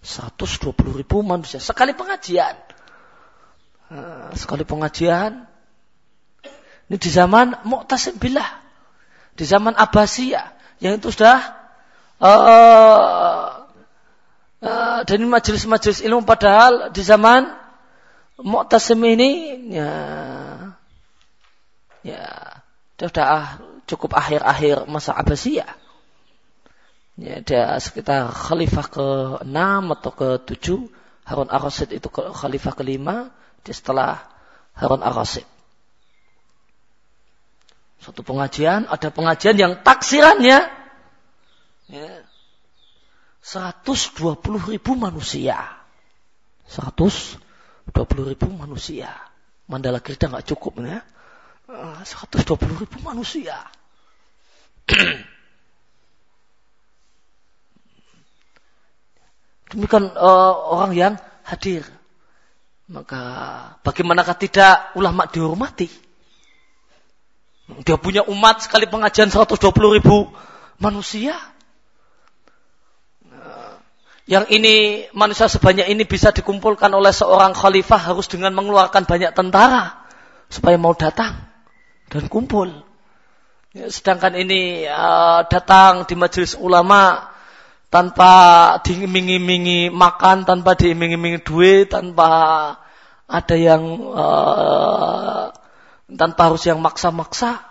[0.03, 1.59] 120 ribu manusia.
[1.59, 2.57] Sekali pengajian.
[3.91, 5.47] Eh, sekali pengajian.
[6.91, 8.49] Ini di zaman Mu'tasim Billah.
[9.35, 10.55] Di zaman Abbasiyah.
[10.81, 11.39] Yang itu sudah
[12.19, 13.69] uh,
[14.65, 17.53] uh, dan majelis-majelis ilmu padahal di zaman
[18.41, 19.31] Mu'tasim ini
[19.77, 19.93] ya
[22.01, 22.25] ya
[23.09, 23.57] sudah
[23.89, 25.73] cukup akhir-akhir masa Abbasiyah.
[27.21, 29.59] Ya, dia sekitar khalifah ke-6
[30.01, 30.67] atau ke-7.
[31.25, 33.09] Harun ar-Rasyid itu khalifah ke-5.
[33.65, 34.25] Dia setelah
[34.77, 35.45] Harun ar-Rasyid.
[38.01, 40.73] Suatu pengajian, ada pengajian yang taksirannya
[41.93, 42.13] ya,
[43.45, 44.41] 120
[44.73, 45.61] ribu manusia.
[46.73, 47.37] 120
[48.25, 49.13] ribu manusia.
[49.69, 51.05] Mandala kita nggak cukup ya.
[51.71, 53.55] 120 ribu manusia.
[59.71, 61.15] Demikian uh, orang yang
[61.47, 61.87] hadir.
[62.91, 63.23] Maka
[63.87, 65.87] bagaimanakah tidak ulama dihormati?
[67.87, 69.63] Dia punya umat sekali pengajian 120
[69.95, 70.27] ribu
[70.83, 71.39] manusia.
[74.27, 80.07] Yang ini manusia sebanyak ini bisa dikumpulkan oleh seorang khalifah harus dengan mengeluarkan banyak tentara
[80.51, 81.50] supaya mau datang
[82.11, 82.69] dan kumpul.
[83.71, 87.31] Ya, sedangkan ini uh, datang di majelis ulama
[87.87, 88.33] tanpa
[88.83, 92.29] diiming-imingi makan, tanpa diiming-imingi duit, tanpa
[93.31, 95.55] ada yang uh,
[96.11, 97.71] tanpa harus yang maksa-maksa.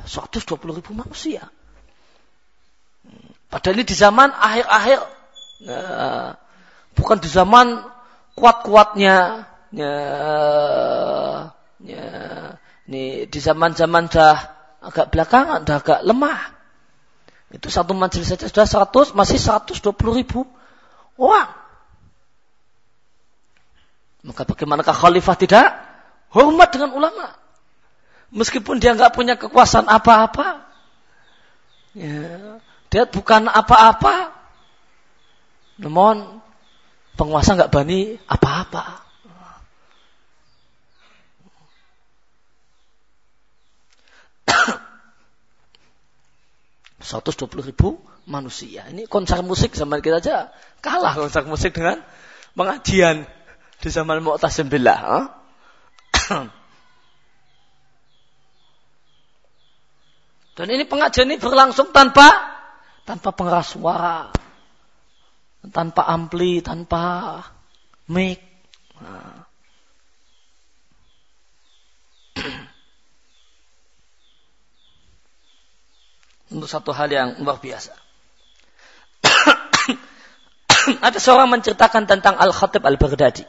[0.00, 1.44] 120 ribu manusia.
[3.50, 5.00] Padahal ini di zaman akhir-akhir,
[5.66, 6.28] uh,
[6.94, 7.82] bukan di zaman
[8.38, 9.46] kuat-kuatnya.
[9.70, 9.94] Ya,
[11.82, 12.06] ya,
[12.90, 14.34] ini di zaman-zaman dah
[14.82, 16.58] agak belakangan, dah agak lemah.
[17.54, 20.42] Itu satu majelis saja sudah 100, masih 120 ribu
[21.14, 21.54] orang.
[24.26, 25.66] Maka bagaimanakah khalifah tidak
[26.34, 27.30] hormat dengan ulama?
[28.34, 30.66] Meskipun dia nggak punya kekuasaan apa-apa.
[31.94, 32.58] Ya,
[32.90, 34.34] dia bukan apa-apa.
[35.78, 36.42] Namun
[37.14, 39.09] penguasa nggak bani apa-apa.
[47.10, 47.98] 120 ribu
[48.30, 48.86] manusia.
[48.86, 51.98] Ini konser musik zaman kita aja kalah konser musik dengan
[52.54, 53.26] pengajian
[53.82, 55.00] di zaman Mu'tasim Billah.
[55.02, 55.26] Huh?
[60.54, 62.30] Dan ini pengajian ini berlangsung tanpa
[63.02, 64.30] tanpa pengeras suara,
[65.74, 67.42] tanpa ampli, tanpa
[68.06, 68.38] mic.
[69.02, 69.49] Nah.
[76.50, 77.94] Untuk satu hal yang luar biasa.
[81.06, 83.46] Ada seorang menceritakan tentang Al-Khatib Al-Baghdadi.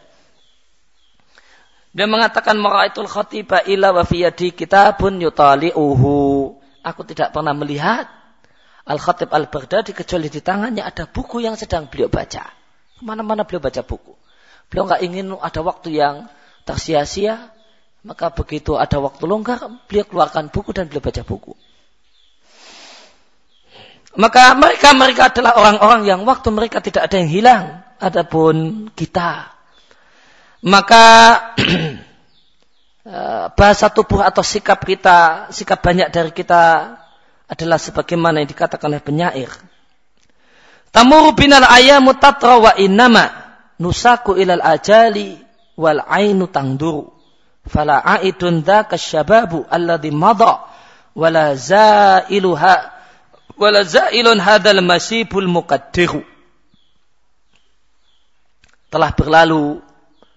[1.91, 6.15] Dia mengatakan maraitul khatiba ila wa fiyadi kitabun yutali'uhu.
[6.81, 8.07] Aku tidak pernah melihat
[8.87, 12.47] Al-Khatib Al-Baghdadi kecuali di tangannya ada buku yang sedang beliau baca.
[12.95, 14.15] Ke mana-mana beliau baca buku.
[14.71, 16.31] Beliau nggak ingin ada waktu yang
[16.63, 17.51] tersia-sia.
[18.01, 21.53] Maka begitu ada waktu longgar, beliau keluarkan buku dan beliau baca buku.
[24.12, 27.63] Maka mereka mereka adalah orang-orang yang waktu mereka tidak ada yang hilang,
[27.95, 29.47] adapun kita.
[30.67, 31.06] Maka
[33.08, 36.95] eh, bahasa tubuh atau sikap kita, sikap banyak dari kita
[37.47, 39.52] adalah sebagaimana yang dikatakan oleh penyair.
[40.91, 43.32] Tamur binal ayamu tatra wa innama
[43.80, 45.39] nusaku ilal ajali
[45.80, 47.15] wal ainu tangduru.
[47.63, 50.67] Fala aidun dhaka syababu alladhi madha
[51.15, 53.00] wala zailuha
[53.62, 56.25] wala zailun hadal masibul muqaddiru.
[58.89, 59.77] Telah berlalu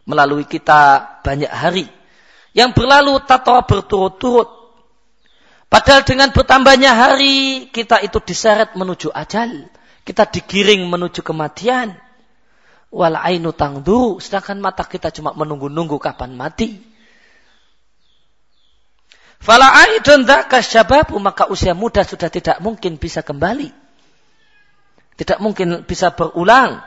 [0.05, 1.89] melalui kita banyak hari.
[2.53, 4.47] Yang berlalu tato berturut-turut.
[5.67, 9.67] Padahal dengan bertambahnya hari, kita itu diseret menuju ajal.
[10.07, 11.99] Kita digiring menuju kematian.
[12.95, 16.94] Wal ainu tangdu, sedangkan mata kita cuma menunggu-nunggu kapan mati.
[19.45, 23.69] Fala aidun dzaka syababu maka usia muda sudah tidak mungkin bisa kembali.
[25.21, 26.81] Tidak mungkin bisa berulang.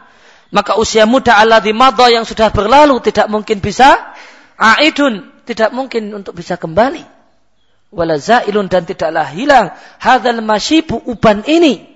[0.50, 4.10] Maka usia muda alladzi madha yang sudah berlalu tidak mungkin bisa
[4.58, 7.06] aidun, tidak mungkin untuk bisa kembali.
[7.94, 11.94] Wala zailun dan tidaklah hilang hadzal masyibu uban ini.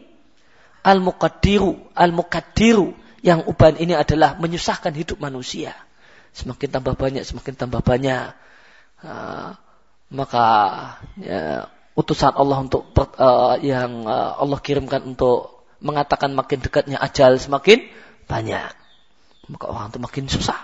[0.82, 5.78] al-muqaddiru, al-muqaddiru yang uban ini adalah menyusahkan hidup manusia.
[6.34, 8.34] Semakin tambah banyak, semakin tambah banyak.
[9.06, 9.54] Uh,
[10.12, 10.46] maka
[11.16, 17.88] ya, utusan Allah untuk uh, yang uh, Allah kirimkan untuk mengatakan makin dekatnya ajal semakin
[18.28, 18.76] banyak.
[19.50, 20.60] Maka orang itu makin susah.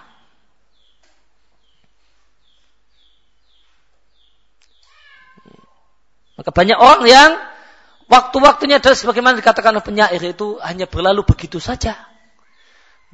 [6.37, 7.31] Maka banyak orang yang
[8.11, 11.97] waktu-waktunya adalah sebagaimana dikatakan oleh penyair itu hanya berlalu begitu saja.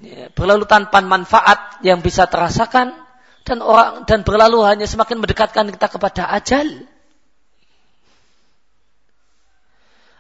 [0.02, 3.03] Ya, berlalu tanpa manfaat yang bisa terasakan
[3.44, 6.88] dan orang dan berlalu hanya semakin mendekatkan kita kepada ajal.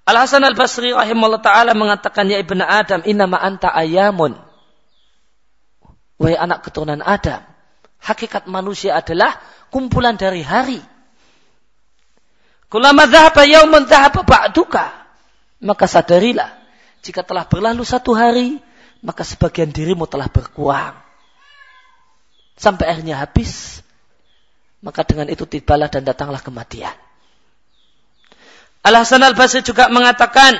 [0.03, 2.99] Al Hasan Al Basri rahimahullah taala mengatakan ya ibnu Adam
[3.32, 4.36] ma anta ayamun.
[6.19, 7.43] Wahai anak keturunan Adam,
[7.99, 9.39] hakikat manusia adalah
[9.71, 10.80] kumpulan dari hari.
[12.71, 15.03] Kulama dhahaba yaumun dhahaba ba'duka.
[15.63, 16.51] Maka sadarilah,
[16.99, 18.59] jika telah berlalu satu hari,
[19.03, 21.03] maka sebagian dirimu telah berkurang.
[22.54, 23.82] Sampai akhirnya habis,
[24.84, 26.93] maka dengan itu tibalah dan datanglah kematian.
[28.84, 30.60] Al-Hasan al-Basri juga mengatakan,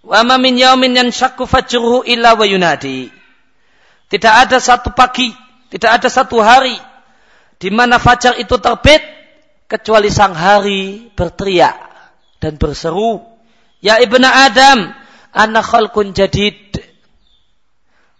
[0.00, 3.12] "Wa ma min yaumin yanshaqu fajruhu illa wa yunadi."
[4.08, 5.28] Tidak ada satu pagi,
[5.68, 6.76] tidak ada satu hari
[7.60, 9.00] di mana fajar itu terbit
[9.68, 11.76] kecuali sang hari berteriak
[12.40, 13.20] dan berseru,
[13.84, 14.92] "Ya ibnu Adam,
[15.36, 16.63] anak khalqun jadid."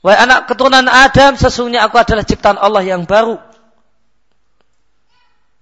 [0.04, 3.40] Wahai anak keturunan Adam, sesungguhnya aku adalah ciptaan Allah yang baru.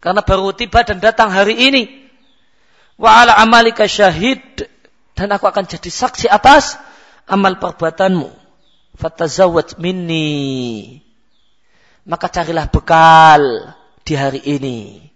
[0.03, 2.11] Karena baru tiba dan datang hari ini
[2.99, 4.43] wa ala amalika syahid
[5.14, 6.74] dan aku akan jadi saksi atas
[7.30, 8.34] amal perbuatanmu.
[8.99, 10.99] Fatazawwaj minni.
[12.03, 13.47] Maka carilah bekal
[14.03, 15.07] di hari ini.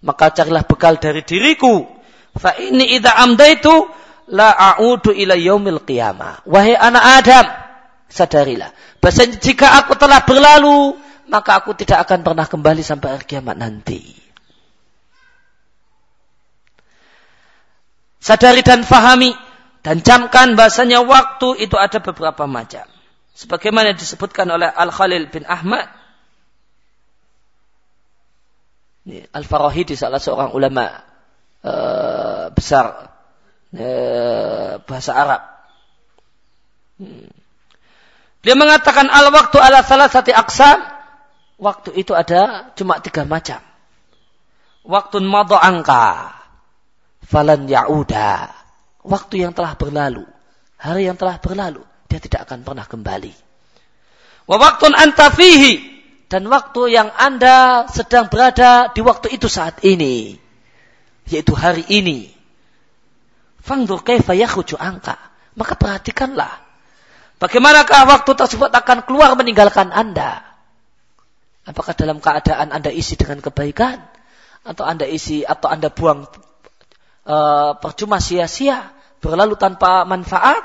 [0.00, 1.84] Maka carilah bekal dari diriku.
[2.32, 3.84] Fa ini idza amdaitu
[4.32, 6.48] la a'udu ila yaumil qiyamah.
[6.48, 7.46] Wahai anak Adam,
[8.12, 8.76] sadarilah.
[9.00, 11.00] Bahasanya jika aku telah berlalu,
[11.32, 14.20] maka aku tidak akan pernah kembali sampai hari kiamat nanti.
[18.22, 19.34] Sadari dan fahami
[19.82, 22.86] dan camkan bahasanya waktu itu ada beberapa macam.
[23.32, 25.88] Sebagaimana disebutkan oleh Al-Khalil bin Ahmad.
[29.34, 31.02] Al-Farahidi salah seorang ulama
[31.66, 33.10] uh, besar
[33.74, 35.42] uh, bahasa Arab.
[37.02, 37.41] Hmm.
[38.42, 40.82] Dia mengatakan al-waktu ala salah satu aksam.
[41.62, 43.62] Waktu itu ada cuma tiga macam.
[44.82, 46.34] Waktu madu angka
[47.22, 48.50] falan ya'uda.
[49.06, 50.26] Waktu yang telah berlalu,
[50.78, 53.34] hari yang telah berlalu, dia tidak akan pernah kembali.
[54.46, 55.92] Wa waktun anta fihi
[56.30, 60.38] dan waktu yang Anda sedang berada di waktu itu saat ini,
[61.26, 62.30] yaitu hari ini.
[63.62, 65.18] Fangdur kaifa yakhruju angka.
[65.58, 66.61] Maka perhatikanlah
[67.42, 70.46] bagaimanakah waktu tersebut akan keluar meninggalkan Anda.
[71.66, 73.98] Apakah dalam keadaan Anda isi dengan kebaikan
[74.62, 76.30] atau Anda isi atau Anda buang
[77.26, 80.62] uh, percuma sia-sia, berlalu tanpa manfaat.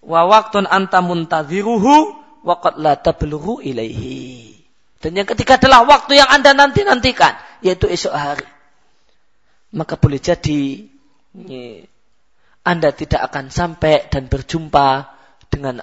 [0.00, 1.94] Wa waktun anta muntadhiruhu
[2.42, 4.58] wa qad la tablughu ilaihi.
[4.98, 8.48] Dan yang ketiga adalah waktu yang Anda nanti-nantikan, yaitu esok hari.
[9.70, 10.88] Maka boleh jadi
[12.66, 15.19] Anda tidak akan sampai dan berjumpa
[15.50, 15.82] dengan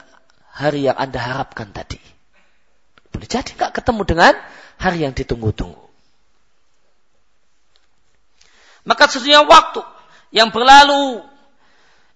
[0.56, 2.00] hari yang Anda harapkan tadi.
[3.14, 4.34] Boleh jadi nggak ketemu dengan
[4.82, 5.86] hari yang ditunggu-tunggu.
[8.88, 9.84] Maka sesungguhnya waktu
[10.32, 11.22] yang berlalu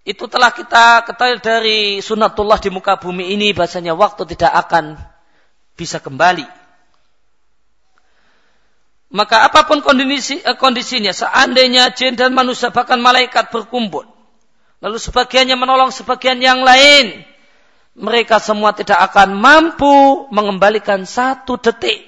[0.02, 4.98] itu telah kita ketahui dari sunatullah di muka bumi ini bahasanya waktu tidak akan
[5.78, 6.48] bisa kembali.
[9.12, 14.08] Maka apa pun kondisi, eh, kondisinya, seandainya jin dan manusia bahkan malaikat berkumpul,
[14.80, 17.28] lalu sebagiannya menolong sebagian yang lain,
[17.96, 22.08] mereka semua tidak akan mampu mengembalikan satu detik.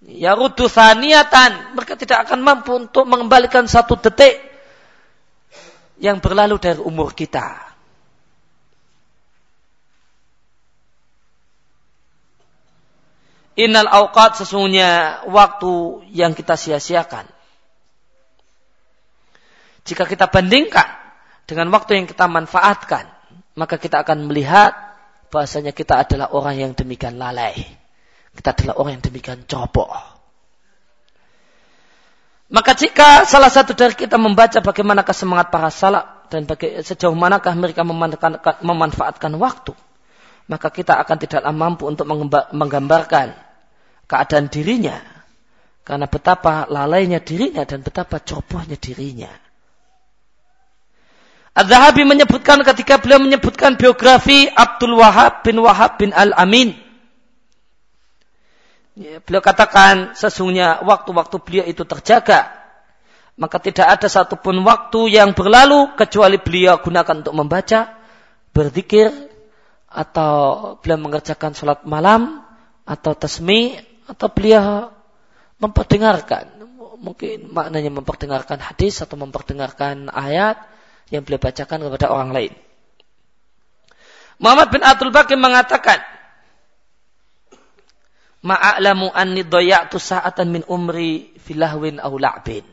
[0.00, 0.68] Ya rudu
[1.00, 4.38] niatan mereka tidak akan mampu untuk mengembalikan satu detik
[6.00, 7.70] yang berlalu dari umur kita.
[13.60, 17.28] Innal awqat sesungguhnya waktu yang kita sia-siakan.
[19.84, 20.86] Jika kita bandingkan
[21.44, 23.09] dengan waktu yang kita manfaatkan,
[23.54, 24.72] maka kita akan melihat
[25.30, 27.54] bahasanya kita adalah orang yang demikian lalai.
[28.30, 29.90] Kita adalah orang yang demikian copok.
[32.50, 36.46] Maka jika salah satu dari kita membaca bagaimana semangat para salaf dan
[36.82, 37.86] sejauh manakah mereka
[38.62, 39.70] memanfaatkan waktu,
[40.50, 42.10] maka kita akan tidaklah mampu untuk
[42.50, 43.38] menggambarkan
[44.10, 44.98] keadaan dirinya
[45.86, 49.30] karena betapa lalainya dirinya dan betapa cerobohnya dirinya.
[51.50, 56.78] Az-Zahabi menyebutkan ketika beliau menyebutkan biografi Abdul Wahab bin Wahab bin Al-Amin.
[58.94, 62.54] Ya, beliau katakan sesungguhnya waktu-waktu beliau itu terjaga.
[63.40, 67.98] Maka tidak ada satupun waktu yang berlalu kecuali beliau gunakan untuk membaca,
[68.52, 69.08] berzikir,
[69.90, 72.44] atau beliau mengerjakan sholat malam,
[72.84, 74.92] atau tasmi, atau beliau
[75.56, 76.62] memperdengarkan.
[77.00, 80.60] Mungkin maknanya memperdengarkan hadis atau memperdengarkan ayat
[81.10, 82.52] yang beliau bacakan kepada orang lain.
[84.40, 86.00] Muhammad bin Abdul Baqi mengatakan,
[88.40, 92.64] Ma'alamu anni doya'tu sa'atan min umri filahwin au la'bin.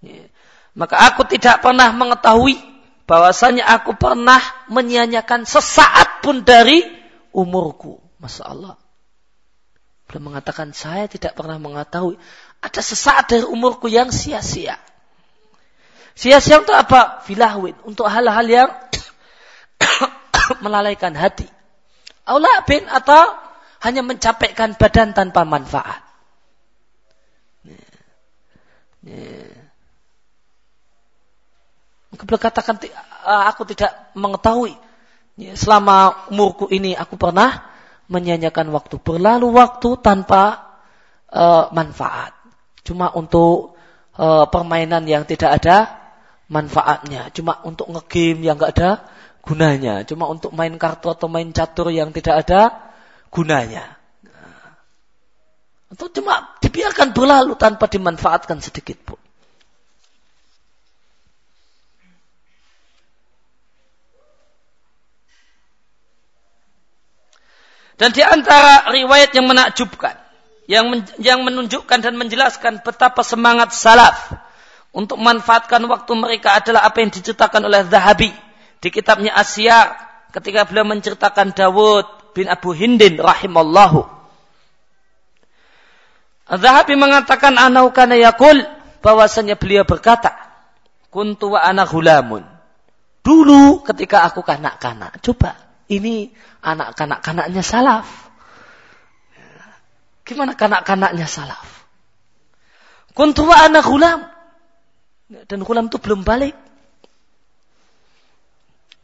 [0.00, 0.24] Ya.
[0.72, 2.56] Maka aku tidak pernah mengetahui
[3.04, 4.40] bahwasanya aku pernah
[4.72, 6.80] menyanyikan sesaat pun dari
[7.36, 8.00] umurku.
[8.16, 8.80] Masya Allah.
[10.08, 12.16] Beliau mengatakan saya tidak pernah mengetahui
[12.64, 14.80] ada sesaat dari umurku yang sia-sia.
[16.20, 17.24] Sia-sia untuk apa?
[17.24, 17.72] Filahwin.
[17.88, 18.68] Untuk hal-hal yang
[20.64, 21.48] melalaikan hati.
[22.28, 23.32] Allah bin atau
[23.80, 26.04] hanya mencapaikan badan tanpa manfaat.
[32.12, 32.76] Maka beliau katakan
[33.24, 34.76] aku tidak mengetahui.
[35.56, 37.64] Selama umurku ini aku pernah
[38.12, 39.00] menyanyikan waktu.
[39.00, 40.68] Berlalu waktu tanpa
[41.32, 42.36] uh, manfaat.
[42.84, 43.80] Cuma untuk
[44.20, 45.99] uh, permainan yang tidak ada
[46.50, 47.30] manfaatnya.
[47.30, 49.06] Cuma untuk ngegame yang nggak ada
[49.46, 50.02] gunanya.
[50.04, 52.90] Cuma untuk main kartu atau main catur yang tidak ada
[53.30, 53.96] gunanya.
[55.90, 59.20] Atau cuma dibiarkan berlalu tanpa dimanfaatkan sedikit pun.
[68.00, 70.16] Dan di antara riwayat yang menakjubkan,
[70.64, 70.88] yang
[71.20, 74.40] yang menunjukkan dan menjelaskan betapa semangat salaf
[74.90, 78.30] untuk memanfaatkan waktu mereka adalah apa yang diceritakan oleh Zahabi
[78.82, 79.94] di kitabnya Asia
[80.34, 84.06] ketika beliau menceritakan Dawud bin Abu Hindin rahimallahu.
[86.50, 88.58] Zahabi mengatakan anau kana yakul
[88.98, 90.34] bahwasanya beliau berkata,
[91.14, 92.42] kuntu wa ana gulamun.
[93.22, 95.22] Dulu ketika aku kanak-kanak.
[95.22, 95.54] Coba,
[95.86, 96.34] ini
[96.64, 98.08] anak kanak-kanaknya salaf.
[100.26, 101.86] Gimana kanak-kanaknya salaf?
[103.14, 104.39] Kuntu wa ana gulam.
[105.30, 106.58] Dan Gulam itu belum balik.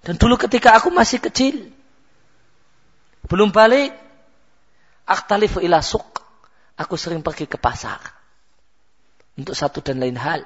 [0.03, 1.71] Dan dulu ketika aku masih kecil,
[3.31, 3.95] belum balik,
[5.07, 6.19] akhtalifu ila suq.
[6.77, 8.03] Aku sering pergi ke pasar.
[9.39, 10.43] Untuk satu dan lain hal.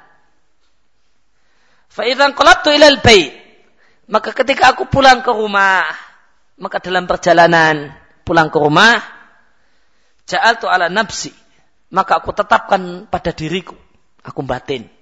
[1.89, 3.33] Fa'idan qalabtu ilal bayt.
[4.11, 5.87] Maka ketika aku pulang ke rumah,
[6.61, 7.95] maka dalam perjalanan
[8.27, 9.01] pulang ke rumah,
[10.29, 11.33] ja'altu ala nafsi.
[11.91, 13.75] Maka aku tetapkan pada diriku.
[14.23, 15.00] Aku batin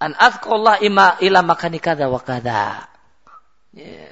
[0.00, 2.88] an azkurullah ima ila makani kada wa kada.
[3.72, 4.08] Ya.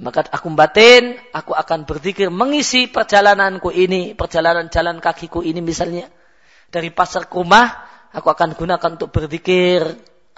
[0.00, 6.08] Maka aku batin, aku akan berzikir mengisi perjalananku ini, perjalanan jalan kakiku ini misalnya.
[6.72, 7.36] Dari pasar ke
[8.10, 9.84] aku akan gunakan untuk berzikir,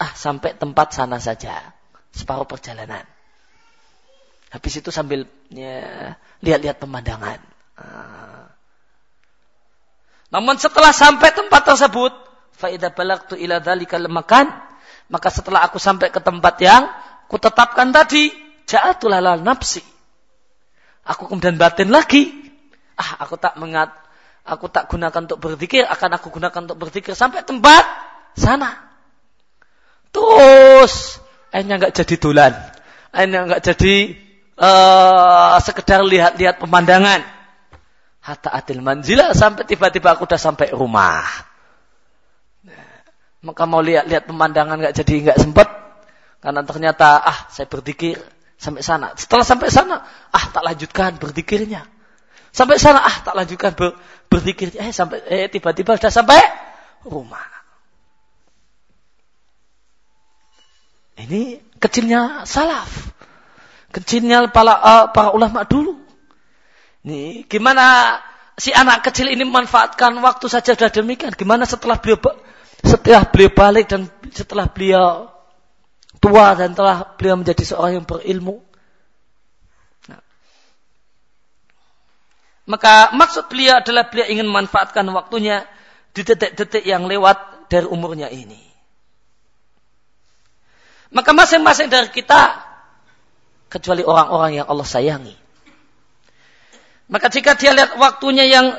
[0.03, 1.63] ah sampai tempat sana saja.
[2.11, 3.07] Separuh perjalanan.
[4.51, 7.39] Habis itu sambil ya, lihat-lihat pemandangan.
[7.79, 8.51] Ah.
[10.35, 14.49] Namun setelah sampai tempat tersebut, Faidah balagtu ila dzalikal makan,
[15.09, 16.87] maka setelah aku sampai ke tempat yang
[17.27, 18.31] kutetapkan tadi,
[18.69, 19.81] ja'atul halal nafsi.
[21.03, 22.31] Aku kemudian batin lagi.
[22.95, 23.91] Ah, aku tak mengat,
[24.47, 27.83] aku tak gunakan untuk berzikir, akan aku gunakan untuk berzikir sampai tempat
[28.39, 28.79] sana.
[30.13, 31.19] Terus,
[31.51, 32.53] akhirnya nggak jadi tulan.
[33.11, 33.95] Akhirnya nggak jadi
[34.61, 37.25] uh, sekedar lihat-lihat pemandangan.
[38.23, 41.27] Hatta atil manzila sampai tiba-tiba aku udah sampai rumah.
[43.43, 45.69] Maka mau lihat-lihat pemandangan nggak jadi nggak sempet
[46.43, 48.19] karena ternyata ah saya berzikir
[48.59, 49.15] sampai sana.
[49.15, 51.87] Setelah sampai sana, ah tak lanjutkan berzikirnya.
[52.55, 54.87] Sampai sana, ah tak lanjutkan ber, berzikirnya.
[54.87, 56.39] Eh sampai eh tiba-tiba sudah sampai
[57.07, 57.43] rumah.
[61.19, 62.91] Ini kecilnya salaf.
[63.95, 66.01] Kecilnya para, uh, para ulama dulu.
[67.07, 68.19] Nih, gimana
[68.59, 71.35] si anak kecil ini memanfaatkan waktu saja sudah demikian.
[71.35, 72.19] Gimana setelah beliau
[72.83, 75.31] setelah beliau balik dan setelah beliau
[76.23, 78.63] tua dan telah beliau menjadi seorang yang berilmu.
[80.07, 80.23] Nah.
[82.67, 85.67] Maka maksud beliau adalah beliau ingin memanfaatkan waktunya
[86.13, 88.61] di detik-detik yang lewat dari umurnya ini.
[91.13, 92.73] Maka masing-masing dari kita,
[93.69, 95.37] kecuali orang-orang yang Allah sayangi.
[97.13, 98.73] Maka jika dia lihat waktunya yang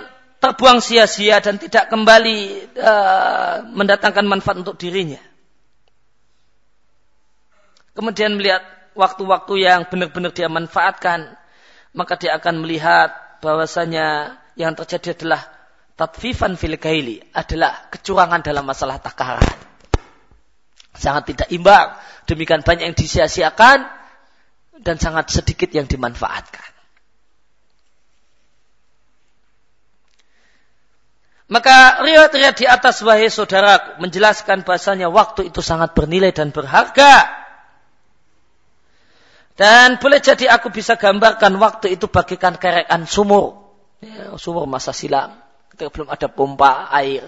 [0.43, 5.23] terbuang sia-sia dan tidak kembali uh, mendatangkan manfaat untuk dirinya.
[7.93, 8.65] kemudian melihat
[8.97, 11.37] waktu-waktu yang benar-benar dia manfaatkan,
[11.93, 15.45] maka dia akan melihat bahwasanya yang terjadi adalah
[15.93, 19.57] tatfifan fil gaili, adalah kecurangan dalam masalah takaran.
[20.93, 21.93] Sangat tidak imbang,
[22.25, 23.85] demikian banyak yang disia-siakan
[24.81, 26.72] dan sangat sedikit yang dimanfaatkan.
[31.53, 37.29] Maka riwayat-riwayat di atas wahai saudara menjelaskan bahasanya waktu itu sangat bernilai dan berharga.
[39.53, 43.69] Dan boleh jadi aku bisa gambarkan waktu itu bagikan kerekan sumur.
[44.01, 45.37] Ya, sumur masa silam.
[45.69, 47.21] Ketika belum ada pompa air.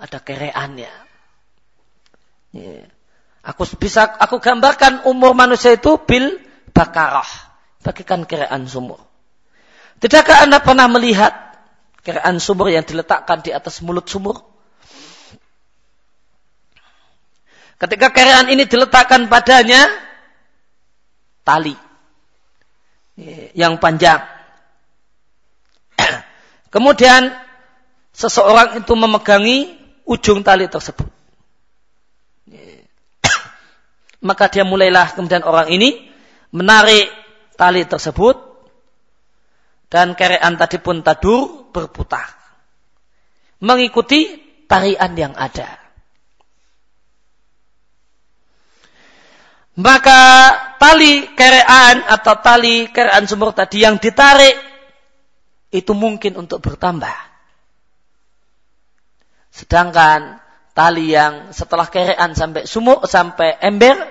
[0.00, 0.92] Ada kereannya.
[2.56, 2.88] Ya.
[3.44, 6.40] Aku bisa aku gambarkan umur manusia itu bil
[6.72, 7.28] bakarah.
[7.84, 9.04] Bagikan kerean sumur.
[10.00, 11.51] Tidakkah Anda pernah melihat
[12.02, 14.42] Keraan sumur yang diletakkan di atas mulut sumur.
[17.78, 19.90] Ketika keraan ini diletakkan padanya
[21.42, 21.74] tali
[23.58, 24.22] yang panjang.
[26.74, 27.34] Kemudian
[28.14, 29.74] seseorang itu memegangi
[30.06, 31.10] ujung tali tersebut.
[34.30, 36.06] Maka dia mulailah kemudian orang ini
[36.54, 37.10] menarik
[37.58, 38.51] tali tersebut
[39.92, 42.32] dan kerean tadi pun tadur berputar.
[43.60, 45.76] Mengikuti tarian yang ada.
[49.76, 50.20] Maka
[50.80, 54.56] tali kerean atau tali kerean sumur tadi yang ditarik
[55.68, 57.12] itu mungkin untuk bertambah.
[59.52, 60.40] Sedangkan
[60.72, 64.08] tali yang setelah kerean sampai sumur sampai ember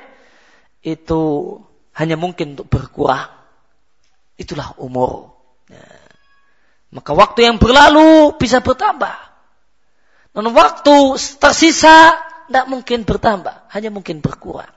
[0.85, 1.57] itu
[1.97, 3.33] hanya mungkin untuk berkurang.
[4.37, 5.40] Itulah umur.
[6.91, 9.15] Maka waktu yang berlalu bisa bertambah.
[10.35, 10.95] Dan waktu
[11.39, 14.71] tersisa tidak mungkin bertambah, hanya mungkin berkurang.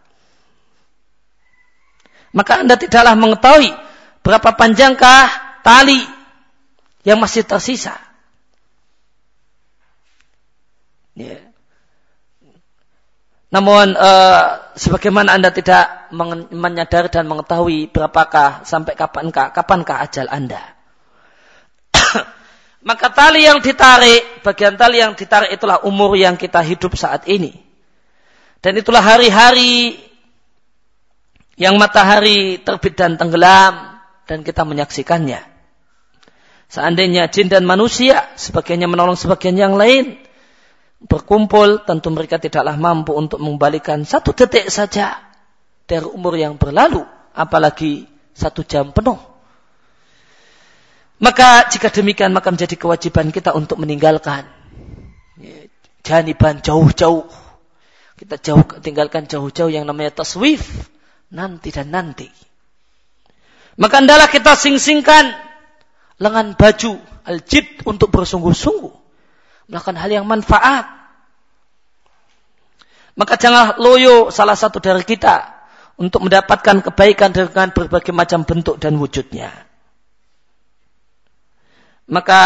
[2.35, 3.71] Maka Anda tidaklah mengetahui
[4.23, 5.31] berapa panjangkah
[5.63, 6.03] tali
[7.07, 7.95] yang masih tersisa.
[11.15, 11.39] Ya.
[13.55, 16.11] Namun uh, sebagaimana Anda tidak
[16.51, 20.74] menyadari dan mengetahui berapakah sampai kapankah kapankah ajal Anda.
[22.85, 27.57] Maka tali yang ditarik, bagian tali yang ditarik itulah umur yang kita hidup saat ini.
[28.61, 29.97] Dan itulah hari-hari
[31.57, 35.41] yang matahari terbit dan tenggelam dan kita menyaksikannya.
[36.69, 40.21] Seandainya jin dan manusia, sebagiannya menolong sebagian yang lain,
[41.05, 45.25] berkumpul, tentu mereka tidaklah mampu untuk mengembalikan satu detik saja
[45.89, 48.05] dari umur yang berlalu, apalagi
[48.37, 49.34] satu jam penuh.
[51.25, 54.45] Maka jika demikian maka menjadi kewajiban kita untuk meninggalkan
[56.05, 57.25] janiban jauh-jauh.
[58.15, 60.93] Kita jauh tinggalkan jauh-jauh yang namanya taswif
[61.33, 62.29] nanti dan nanti.
[63.81, 65.33] Maka adalah kita sing-singkan
[66.21, 68.95] lengan baju aljid untuk bersungguh-sungguh
[69.73, 70.87] melakukan hal yang manfaat.
[73.17, 75.57] Maka jangan loyo salah satu dari kita
[75.97, 79.74] untuk mendapatkan kebaikan dengan berbagai macam bentuk dan wujudnya.
[82.05, 82.41] Maka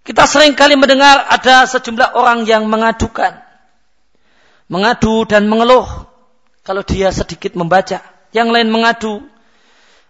[0.00, 3.36] kita sering kali mendengar ada sejumlah orang yang mengadukan.
[4.70, 5.86] Mengadu dan mengeluh.
[6.64, 8.00] Kalau dia sedikit membaca.
[8.30, 9.20] Yang lain mengadu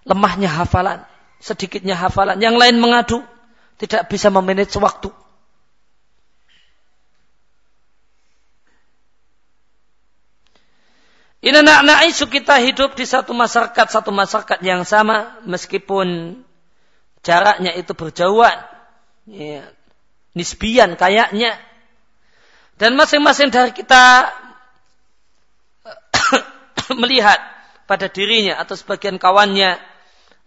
[0.06, 1.02] lemahnya hafalan.
[1.40, 2.38] Sedikitnya hafalan.
[2.38, 3.24] Yang lain mengadu
[3.80, 5.10] tidak bisa memanage waktu.
[11.40, 16.36] Ini anak-anak isu kita hidup di satu masyarakat, satu masyarakat yang sama, meskipun
[17.24, 18.58] jaraknya itu berjauhan.
[19.30, 19.68] Ya,
[20.34, 21.56] nisbian kayaknya.
[22.80, 24.32] Dan masing-masing dari kita
[27.00, 27.38] melihat
[27.84, 29.76] pada dirinya atau sebagian kawannya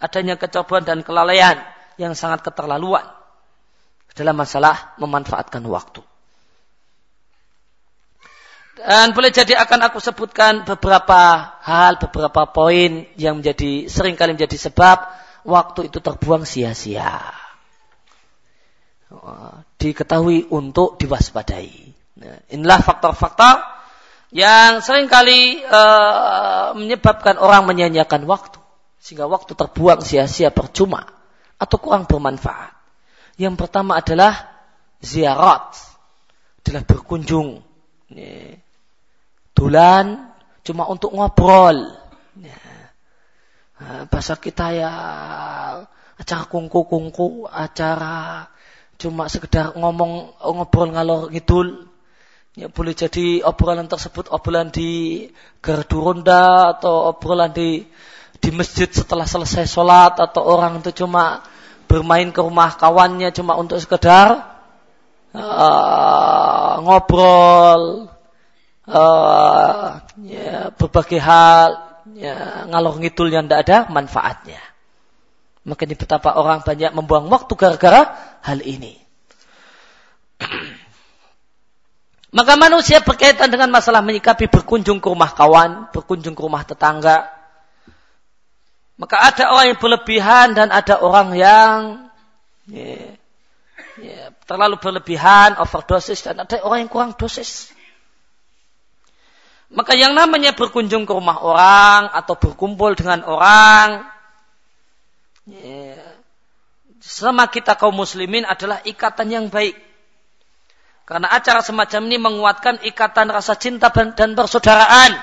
[0.02, 1.62] adanya kecobaan dan kelalaian
[2.02, 3.06] yang sangat keterlaluan
[4.14, 6.02] dalam masalah memanfaatkan waktu.
[8.74, 14.58] Dan boleh jadi akan aku sebutkan beberapa hal, beberapa poin yang menjadi sering kali menjadi
[14.58, 17.20] sebab waktu itu terbuang sia-sia.
[19.78, 21.94] Diketahui untuk diwaspadai.
[22.24, 23.62] Nah, inilah faktor-faktor
[24.34, 28.58] yang sering kali uh, menyebabkan orang menyanyiakan waktu.
[28.98, 31.06] Sehingga waktu terbuang sia-sia percuma.
[31.62, 32.74] Atau kurang bermanfaat.
[33.38, 34.50] Yang pertama adalah
[35.04, 35.78] ziarat.
[36.66, 37.62] Adalah berkunjung.
[38.16, 38.58] Nih.
[39.54, 40.34] Tulan
[40.66, 41.94] cuma untuk ngobrol.
[42.42, 42.63] Eh,
[44.08, 44.92] bahasa kita ya
[46.18, 48.48] acara kungku-kungku, acara
[48.96, 51.90] cuma sekedar ngomong ngobrol ngalor ngidul.
[52.54, 55.26] Ya, boleh jadi obrolan tersebut obrolan di
[55.58, 57.82] gardu ronda atau obrolan di
[58.38, 61.42] di masjid setelah selesai sholat atau orang itu cuma
[61.90, 64.54] bermain ke rumah kawannya cuma untuk sekedar
[65.34, 68.12] uh, ngobrol
[68.86, 74.62] uh, ya, berbagai hal ya, ngalor yang tidak ada manfaatnya.
[75.64, 79.00] Maka ini betapa orang banyak membuang waktu gara-gara hal ini.
[82.38, 87.30] Maka manusia berkaitan dengan masalah menyikapi berkunjung ke rumah kawan, berkunjung ke rumah tetangga.
[88.98, 91.78] Maka ada orang yang berlebihan dan ada orang yang
[92.70, 93.18] ya,
[93.98, 97.73] ya, terlalu berlebihan, overdosis, dan ada orang yang kurang dosis.
[99.74, 104.06] Maka yang namanya berkunjung ke rumah orang atau berkumpul dengan orang,
[105.50, 105.98] ya,
[107.02, 109.74] sama kita kaum muslimin adalah ikatan yang baik.
[111.10, 115.18] Karena acara semacam ini menguatkan ikatan rasa cinta dan persaudaraan.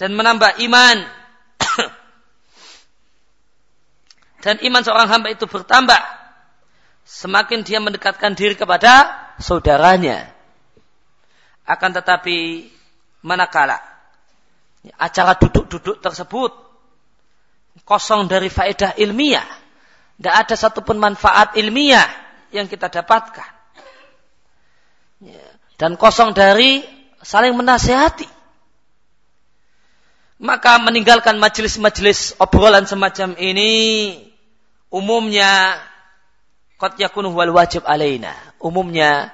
[0.00, 0.96] Dan menambah iman.
[4.48, 6.02] dan iman seorang hamba itu bertambah.
[7.04, 10.32] Semakin dia mendekatkan diri kepada saudaranya.
[11.68, 12.66] Akan tetapi
[13.20, 13.78] manakala
[14.96, 16.52] acara duduk-duduk tersebut
[17.84, 19.46] kosong dari faedah ilmiah.
[20.16, 22.04] Tidak ada satupun manfaat ilmiah
[22.52, 23.60] yang kita dapatkan
[25.80, 26.84] dan kosong dari
[27.24, 28.28] saling menasehati.
[30.40, 33.72] Maka meninggalkan majelis-majelis obrolan semacam ini
[34.88, 35.76] umumnya
[36.80, 38.32] qad yakunu wal wajib alaina.
[38.56, 39.32] Umumnya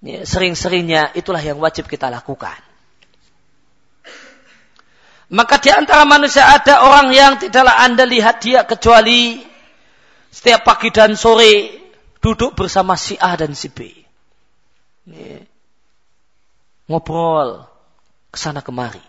[0.00, 2.56] ya, sering-seringnya itulah yang wajib kita lakukan.
[5.26, 9.42] Maka di antara manusia ada orang yang tidaklah Anda lihat dia kecuali
[10.30, 11.82] setiap pagi dan sore
[12.22, 14.06] duduk bersama si A dan si B
[16.86, 17.66] ngobrol
[18.30, 19.02] ke sana kemari.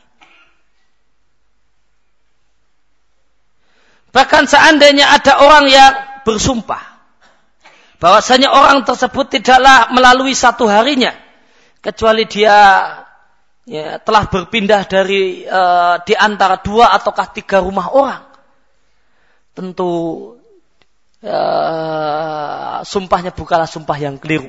[4.14, 5.94] Bahkan seandainya ada orang yang
[6.26, 6.82] bersumpah
[8.02, 11.14] bahwasanya orang tersebut tidaklah melalui satu harinya
[11.82, 12.58] kecuali dia
[13.68, 18.24] ya, telah berpindah dari uh, di antara dua ataukah tiga rumah orang.
[19.52, 19.92] Tentu
[21.22, 24.48] uh, sumpahnya bukanlah sumpah yang keliru.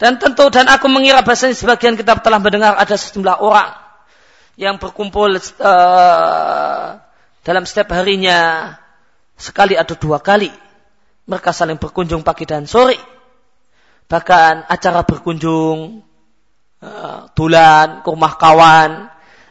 [0.00, 3.68] Dan tentu dan aku mengira bahasanya sebagian kita telah mendengar ada sejumlah orang
[4.56, 6.88] yang berkumpul uh,
[7.44, 8.72] dalam setiap harinya
[9.36, 10.48] sekali atau dua kali.
[11.28, 13.19] Mereka saling berkunjung pagi dan sore.
[14.10, 16.02] Bahkan acara berkunjung
[17.38, 19.06] tulan ke rumah kawan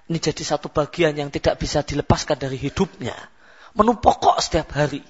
[0.09, 3.13] ini jadi satu bagian yang tidak bisa dilepaskan dari hidupnya.
[3.77, 5.05] Menu pokok setiap hari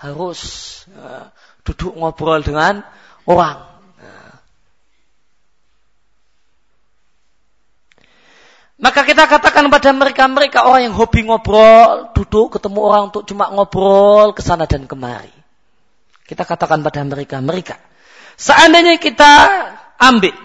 [0.00, 0.40] harus
[0.96, 1.28] uh,
[1.64, 2.80] duduk ngobrol dengan
[3.28, 3.76] orang.
[8.76, 14.36] Maka kita katakan pada mereka-mereka orang yang hobi ngobrol, duduk ketemu orang untuk cuma ngobrol
[14.36, 15.32] ke sana dan kemari.
[16.28, 17.80] Kita katakan pada mereka-mereka.
[18.36, 19.32] Seandainya kita
[19.96, 20.36] ambil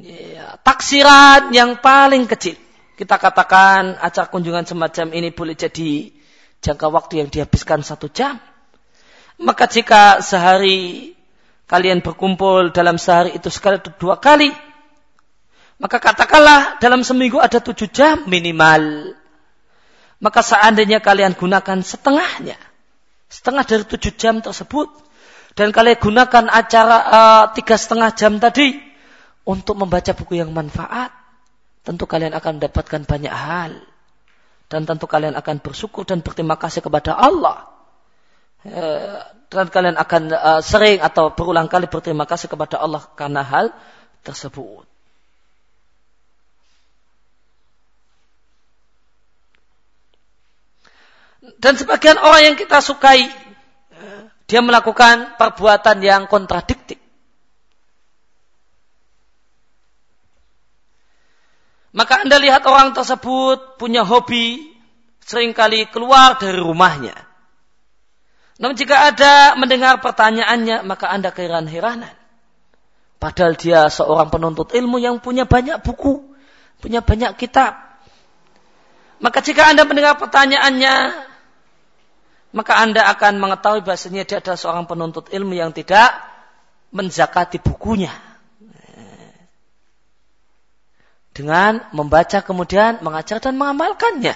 [0.00, 2.56] ya, taksiran yang paling kecil.
[2.98, 6.10] Kita katakan acara kunjungan semacam ini boleh jadi
[6.64, 8.40] jangka waktu yang dihabiskan satu jam.
[9.38, 11.14] Maka jika sehari
[11.70, 14.50] kalian berkumpul dalam sehari itu sekali dua kali,
[15.78, 19.14] maka katakanlah dalam seminggu ada tujuh jam minimal.
[20.18, 22.58] Maka seandainya kalian gunakan setengahnya,
[23.30, 24.90] setengah dari tujuh jam tersebut,
[25.58, 28.78] dan kalian gunakan acara uh, tiga setengah jam tadi
[29.42, 31.10] untuk membaca buku yang manfaat,
[31.82, 33.74] tentu kalian akan mendapatkan banyak hal.
[34.70, 37.66] Dan tentu kalian akan bersyukur dan berterima kasih kepada Allah.
[38.62, 39.18] Uh,
[39.50, 43.74] dan kalian akan uh, sering atau berulang kali berterima kasih kepada Allah karena hal
[44.22, 44.86] tersebut.
[51.58, 53.47] Dan sebagian orang yang kita sukai,
[54.48, 56.96] dia melakukan perbuatan yang kontradiktif.
[61.92, 64.72] Maka Anda lihat orang tersebut punya hobi
[65.20, 67.12] sering kali keluar dari rumahnya.
[68.58, 72.16] Namun jika ada mendengar pertanyaannya, maka Anda keheran-heranan.
[73.18, 76.22] Padahal dia seorang penuntut ilmu yang punya banyak buku,
[76.80, 77.76] punya banyak kitab.
[79.18, 80.94] Maka jika Anda mendengar pertanyaannya,
[82.48, 86.16] maka Anda akan mengetahui bahasanya dia adalah seorang penuntut ilmu yang tidak
[86.96, 88.12] menzakati bukunya.
[91.36, 94.34] Dengan membaca kemudian mengajar dan mengamalkannya.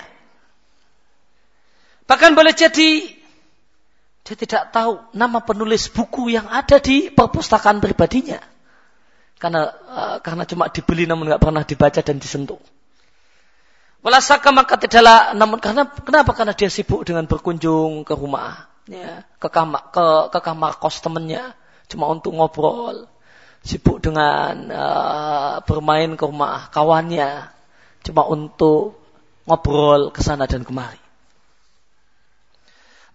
[2.06, 3.18] Bahkan boleh jadi
[4.22, 8.38] Dia tidak tahu nama penulis buku yang ada di perpustakaan pribadinya.
[9.34, 12.62] Karena uh, karena cuma dibeli namun nggak pernah dibaca dan disentuh.
[14.02, 16.34] Walasaka maka tidaklah namun karena kenapa?
[16.34, 21.54] Karena dia sibuk dengan berkunjung ke rumah, ya, ke kamar ke, ke kamar kos temennya
[21.86, 23.06] cuma untuk ngobrol,
[23.62, 27.46] sibuk dengan uh, bermain ke rumah kawannya
[28.02, 28.98] cuma untuk
[29.46, 30.98] ngobrol ke sana dan kemari.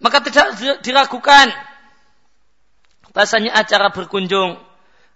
[0.00, 1.52] Maka tidak diragukan
[3.12, 4.56] bahasanya acara berkunjung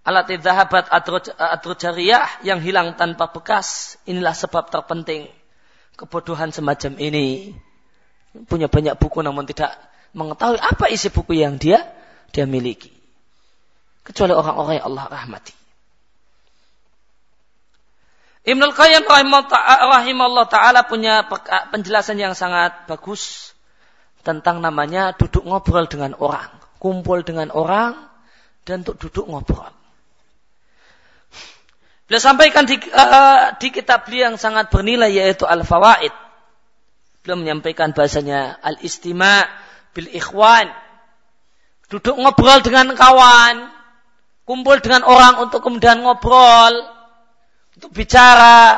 [0.05, 5.33] alat zahabat atau jariyah yang hilang tanpa bekas inilah sebab terpenting
[5.97, 7.57] kebodohan semacam ini
[8.49, 9.77] punya banyak buku namun tidak
[10.17, 11.85] mengetahui apa isi buku yang dia
[12.33, 12.93] dia miliki
[14.03, 15.55] kecuali orang-orang yang Allah rahmati
[18.43, 21.23] Ibnul Qayyim rahimahullah ta'ala punya
[21.71, 23.55] penjelasan yang sangat bagus
[24.27, 26.51] tentang namanya duduk ngobrol dengan orang.
[26.83, 27.95] Kumpul dengan orang
[28.67, 29.71] dan untuk duduk ngobrol.
[32.13, 36.13] Beliau sampaikan di, uh, di kitab beliau yang sangat bernilai yaitu Al-Fawaid.
[37.25, 39.49] Beliau menyampaikan bahasanya Al-Istima'
[39.97, 40.69] bil ikhwan.
[41.89, 43.65] Duduk ngobrol dengan kawan.
[44.45, 46.85] Kumpul dengan orang untuk kemudian ngobrol
[47.81, 48.77] untuk bicara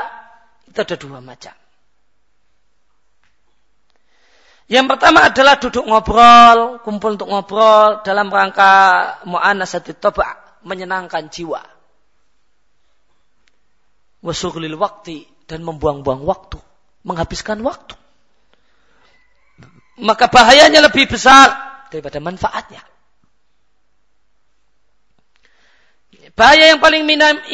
[0.70, 1.59] itu ada dua macam.
[4.70, 11.74] Yang pertama adalah duduk ngobrol, kumpul untuk ngobrol dalam rangka mu'anasati toba, menyenangkan jiwa.
[14.25, 16.57] Wasurlil waktu dan membuang-buang waktu,
[17.05, 17.93] menghabiskan waktu.
[20.01, 21.53] Maka bahayanya lebih besar
[21.93, 22.81] daripada manfaatnya.
[26.35, 27.07] Bahaya yang paling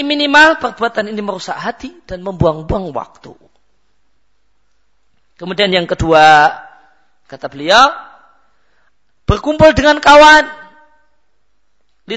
[0.07, 3.37] minimal perbuatan ini merusak hati dan membuang-buang waktu.
[5.37, 6.49] Kemudian yang kedua,
[7.29, 7.93] kata beliau,
[9.29, 10.49] berkumpul dengan kawan
[12.09, 12.17] di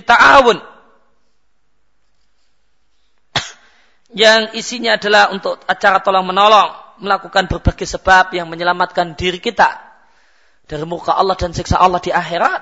[4.14, 6.70] yang isinya adalah untuk acara tolong menolong,
[7.02, 9.82] melakukan berbagai sebab yang menyelamatkan diri kita
[10.70, 12.62] dari muka Allah dan siksa Allah di akhirat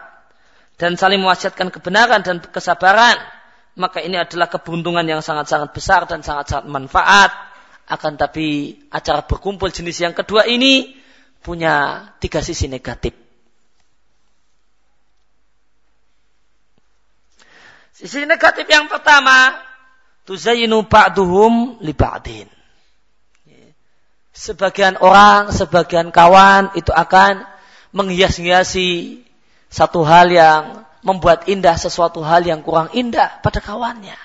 [0.80, 3.20] dan saling mewasiatkan kebenaran dan kesabaran
[3.76, 7.32] maka ini adalah keberuntungan yang sangat-sangat besar dan sangat-sangat manfaat.
[7.88, 10.96] Akan tapi acara berkumpul jenis yang kedua ini
[11.44, 13.12] punya tiga sisi negatif.
[17.92, 19.54] Sisi negatif yang pertama,
[20.26, 22.50] tuzayinu ba'duhum li ba'din.
[24.32, 27.44] Sebagian orang, sebagian kawan itu akan
[27.92, 29.22] menghias-hiasi
[29.68, 34.18] satu hal yang membuat indah sesuatu hal yang kurang indah pada kawannya.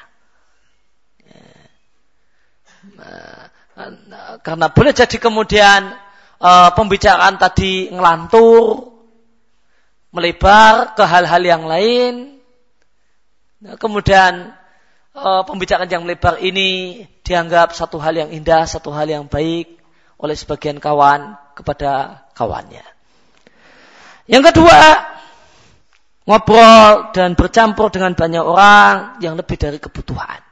[4.41, 5.93] Karena boleh jadi kemudian
[6.41, 8.95] uh, pembicaraan tadi ngelantur,
[10.17, 12.41] melebar ke hal-hal yang lain.
[13.61, 14.57] Nah, kemudian
[15.17, 19.81] uh, pembicaraan yang melebar ini dianggap satu hal yang indah, satu hal yang baik
[20.21, 22.85] oleh sebagian kawan kepada kawannya.
[24.29, 24.81] Yang kedua,
[26.29, 30.43] ngobrol dan bercampur dengan banyak orang yang lebih dari kebutuhan.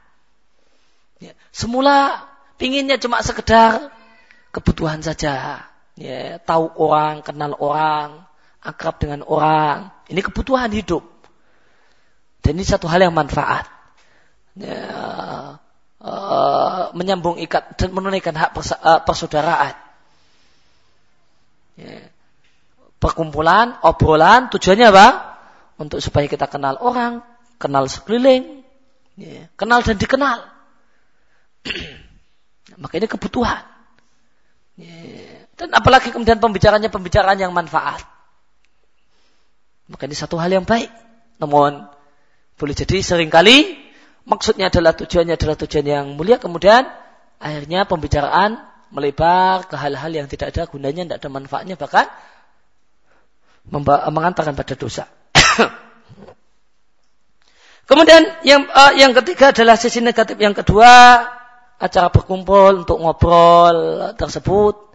[1.21, 2.25] Ya, semula
[2.57, 3.91] pinginnya cuma sekedar
[4.55, 5.67] kebutuhan saja.
[5.95, 8.27] Ya, tahu orang, kenal orang,
[8.59, 9.91] akrab dengan orang.
[10.11, 11.03] Ini kebutuhan hidup.
[12.43, 13.74] Dan ini satu hal yang manfaat.
[14.55, 14.81] Ya,
[15.99, 19.75] uh, menyambung ikat dan menunaikan hak uh, persaudaraan.
[21.75, 22.07] Ya.
[23.03, 25.35] Perkumpulan, obrolan, tujuannya apa?
[25.75, 27.19] untuk supaya kita kenal orang,
[27.59, 28.63] kenal sekeliling,
[29.19, 30.39] ya, kenal dan dikenal.
[32.81, 33.63] Maka ini kebutuhan.
[34.79, 38.03] Ya, dan apalagi kemudian pembicaranya pembicaraan yang manfaat.
[39.87, 40.91] Maka ini satu hal yang baik.
[41.39, 41.87] Namun
[42.55, 43.84] boleh jadi sering kali
[44.25, 46.89] maksudnya adalah tujuannya adalah tujuan yang mulia kemudian
[47.39, 48.57] akhirnya pembicaraan
[48.93, 52.05] melebar ke hal-hal yang tidak ada gunanya, tidak ada manfaatnya bahkan
[54.09, 55.09] mengantarkan pada dosa.
[57.89, 61.21] Kemudian yang uh, yang ketiga adalah sisi negatif yang kedua,
[61.77, 64.85] acara berkumpul untuk ngobrol tersebut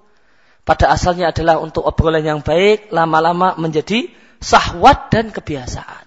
[0.67, 6.07] pada asalnya adalah untuk obrolan yang baik, lama-lama menjadi sahwat dan kebiasaan.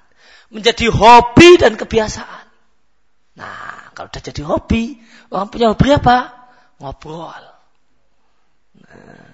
[0.54, 2.43] Menjadi hobi dan kebiasaan.
[3.34, 5.02] Nah, kalau sudah jadi hobi,
[5.34, 6.18] orang punya hobi apa?
[6.78, 7.44] Ngobrol.
[8.86, 9.34] Nah,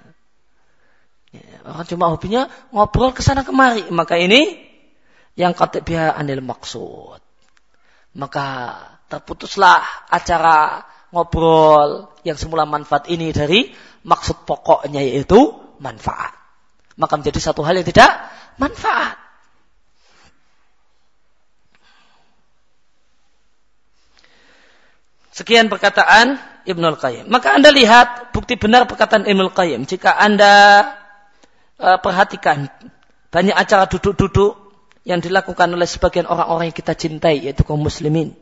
[1.35, 3.91] ya, orang cuma hobinya ngobrol ke sana kemari.
[3.91, 4.55] Maka ini
[5.35, 7.19] yang biha anil maksud.
[8.15, 8.47] Maka
[9.11, 13.71] terputuslah acara ngobrol yang semula manfaat ini dari
[14.07, 16.35] maksud pokoknya yaitu manfaat.
[16.99, 18.11] Maka menjadi satu hal yang tidak
[18.59, 19.28] manfaat.
[25.39, 26.35] Sekian perkataan
[26.67, 27.31] Ibnul Qayyim.
[27.31, 29.87] Maka Anda lihat bukti benar perkataan Ibnul Qayyim.
[29.87, 30.83] Jika Anda
[31.79, 32.67] uh, perhatikan
[33.31, 34.59] banyak acara duduk-duduk
[35.07, 38.35] yang dilakukan oleh sebagian orang-orang yang kita cintai, yaitu kaum muslimin,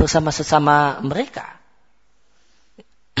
[0.00, 1.60] bersama sesama mereka.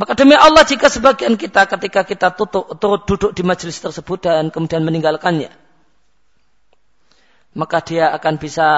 [0.00, 4.52] Maka demi Allah jika sebagian kita ketika kita tutup, turut duduk di majelis tersebut dan
[4.52, 5.48] kemudian meninggalkannya,
[7.56, 8.68] maka dia akan bisa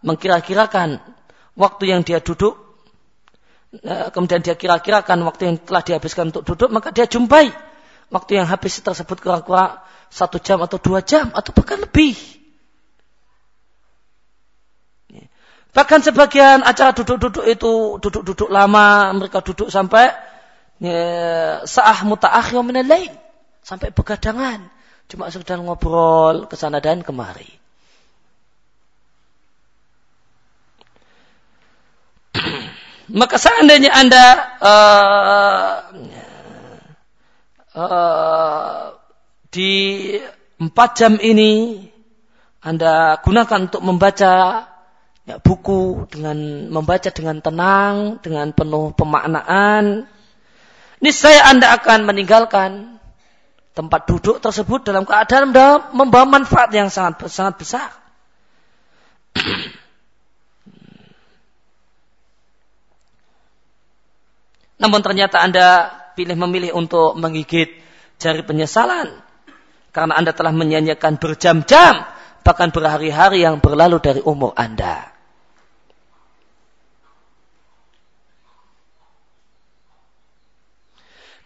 [0.00, 1.17] mengkira-kirakan
[1.58, 2.54] waktu yang dia duduk,
[3.82, 7.50] eh, kemudian dia kira-kirakan waktu yang telah dihabiskan untuk duduk, maka dia jumpai
[8.14, 12.16] waktu yang habis tersebut kurang-kurang satu jam atau dua jam atau bahkan lebih.
[15.68, 20.10] Bahkan sebagian acara duduk-duduk itu duduk-duduk lama, mereka duduk sampai
[20.80, 21.02] ya,
[21.62, 23.12] sa'ah muta'akhir minal lain.
[23.60, 24.64] Sampai begadangan.
[25.12, 27.57] Cuma sekedar ngobrol ke sana dan kemari.
[33.08, 34.26] Maka seandainya Anda
[34.60, 35.72] uh,
[37.72, 38.80] uh,
[39.48, 39.72] di
[40.60, 41.80] empat jam ini
[42.60, 44.32] Anda gunakan untuk membaca
[45.24, 50.04] ya, buku dengan membaca dengan tenang, dengan penuh pemaknaan,
[51.00, 53.00] niscaya Anda akan meninggalkan
[53.72, 55.54] tempat duduk tersebut dalam keadaan
[55.96, 57.88] membawa manfaat yang sangat sangat besar.
[64.78, 67.78] Namun ternyata Anda pilih memilih untuk menggigit
[68.18, 69.10] jari penyesalan.
[69.90, 72.06] Karena Anda telah menyanyikan berjam-jam,
[72.46, 75.18] bahkan berhari-hari yang berlalu dari umur Anda.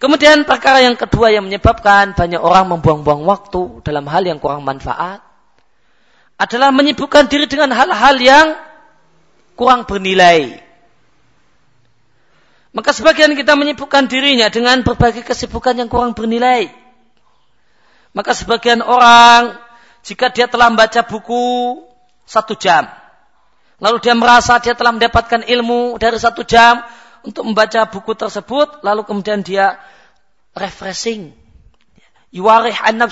[0.03, 5.23] Kemudian perkara yang kedua yang menyebabkan banyak orang membuang-buang waktu dalam hal yang kurang manfaat
[6.35, 8.59] adalah menyibukkan diri dengan hal-hal yang
[9.55, 10.59] kurang bernilai.
[12.73, 16.73] Maka sebagian kita menyibukkan dirinya dengan berbagai kesibukan yang kurang bernilai.
[18.17, 19.61] Maka sebagian orang,
[20.01, 21.81] jika dia telah membaca buku
[22.25, 22.89] satu jam,
[23.77, 26.81] lalu dia merasa dia telah mendapatkan ilmu dari satu jam
[27.29, 29.77] untuk membaca buku tersebut, lalu kemudian dia
[30.57, 31.37] refreshing,
[32.33, 33.05] yuarih an.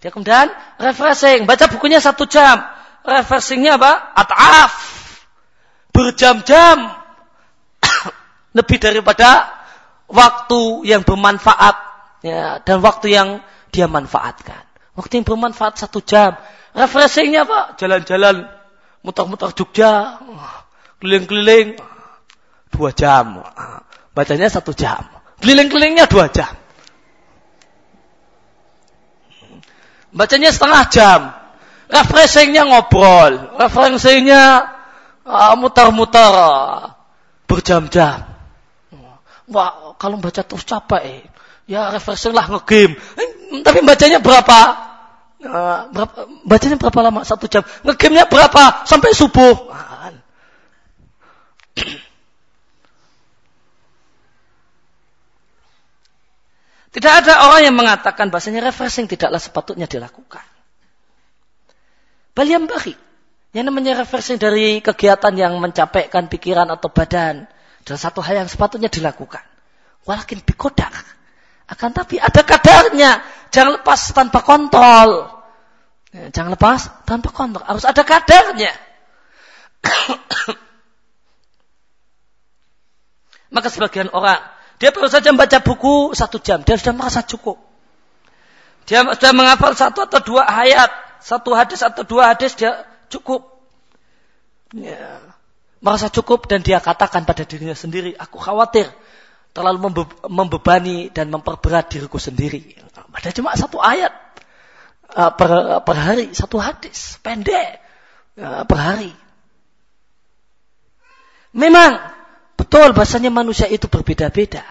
[0.00, 2.60] Dia kemudian refreshing, baca bukunya satu jam,
[3.08, 3.92] refreshingnya apa?
[4.20, 4.72] At'af,
[5.96, 6.99] berjam-jam,
[8.50, 9.46] lebih daripada
[10.10, 11.76] waktu yang bermanfaat
[12.26, 13.28] ya, dan waktu yang
[13.70, 14.66] dia manfaatkan.
[14.98, 16.34] Waktu yang bermanfaat satu jam.
[16.74, 17.74] Refreshingnya apa?
[17.78, 18.46] Jalan-jalan,
[19.02, 20.18] muter-muter Jogja,
[20.98, 21.78] keliling-keliling,
[22.74, 23.42] dua jam.
[24.14, 25.06] Bacanya satu jam.
[25.40, 26.50] Keliling-kelilingnya dua jam.
[30.10, 31.20] Bacanya setengah jam.
[31.90, 33.58] Refreshingnya ngobrol.
[33.58, 34.66] Refreshingnya
[35.26, 36.34] uh, muter-muter
[37.50, 38.29] berjam-jam.
[39.50, 41.26] Wah, kalau baca terus capek.
[41.66, 42.94] Ya refreshing lah ngegame.
[43.18, 43.28] Eh,
[43.66, 44.58] tapi bacanya berapa?
[45.42, 46.16] Uh, berapa?
[46.46, 47.20] Bacanya berapa lama?
[47.26, 47.66] Satu jam.
[47.82, 48.86] Ngegamenya berapa?
[48.86, 49.70] Sampai subuh.
[56.90, 60.42] Tidak ada orang yang mengatakan bahasanya refreshing tidaklah sepatutnya dilakukan.
[62.34, 62.98] Baliam bagi.
[63.54, 67.46] Yang namanya refreshing dari kegiatan yang mencapaikan pikiran atau badan
[67.90, 69.42] dan satu hal yang sepatutnya dilakukan.
[70.06, 70.94] Walakin bikodak.
[71.66, 73.18] Akan tapi ada kadarnya.
[73.50, 75.26] Jangan lepas tanpa kontrol.
[76.14, 77.66] Ya, jangan lepas tanpa kontrol.
[77.66, 78.70] Harus ada kadarnya.
[83.58, 84.38] Maka sebagian orang,
[84.78, 86.62] dia baru saja membaca buku satu jam.
[86.62, 87.58] Dia sudah merasa cukup.
[88.86, 90.94] Dia sudah menghafal satu atau dua ayat.
[91.18, 93.50] Satu hadis atau dua hadis dia cukup.
[94.78, 95.29] Ya
[95.80, 98.86] merasa cukup dan dia katakan pada dirinya sendiri, aku khawatir
[99.50, 102.76] terlalu membe membebani dan memperberat diriku sendiri.
[103.10, 104.12] Padahal cuma satu ayat
[105.16, 105.50] uh, per,
[105.82, 107.82] per hari, satu hadis pendek
[108.38, 109.12] uh, per hari.
[111.50, 111.98] Memang
[112.54, 114.62] betul bahasanya manusia itu berbeda-beda.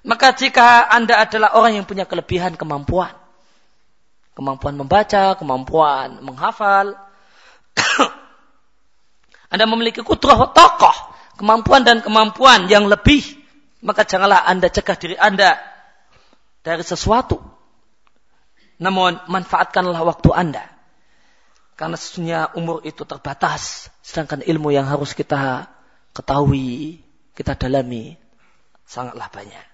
[0.00, 3.12] Maka jika Anda adalah orang yang punya kelebihan kemampuan,
[4.32, 6.96] kemampuan membaca, kemampuan menghafal,
[9.52, 10.96] anda memiliki kudrah tokoh,
[11.34, 13.22] kemampuan dan kemampuan yang lebih,
[13.82, 15.58] maka janganlah Anda cegah diri Anda
[16.62, 17.40] dari sesuatu.
[18.80, 20.64] Namun manfaatkanlah waktu Anda.
[21.76, 25.66] Karena sesungguhnya umur itu terbatas, sedangkan ilmu yang harus kita
[26.12, 27.00] ketahui,
[27.32, 28.20] kita dalami
[28.84, 29.69] sangatlah banyak.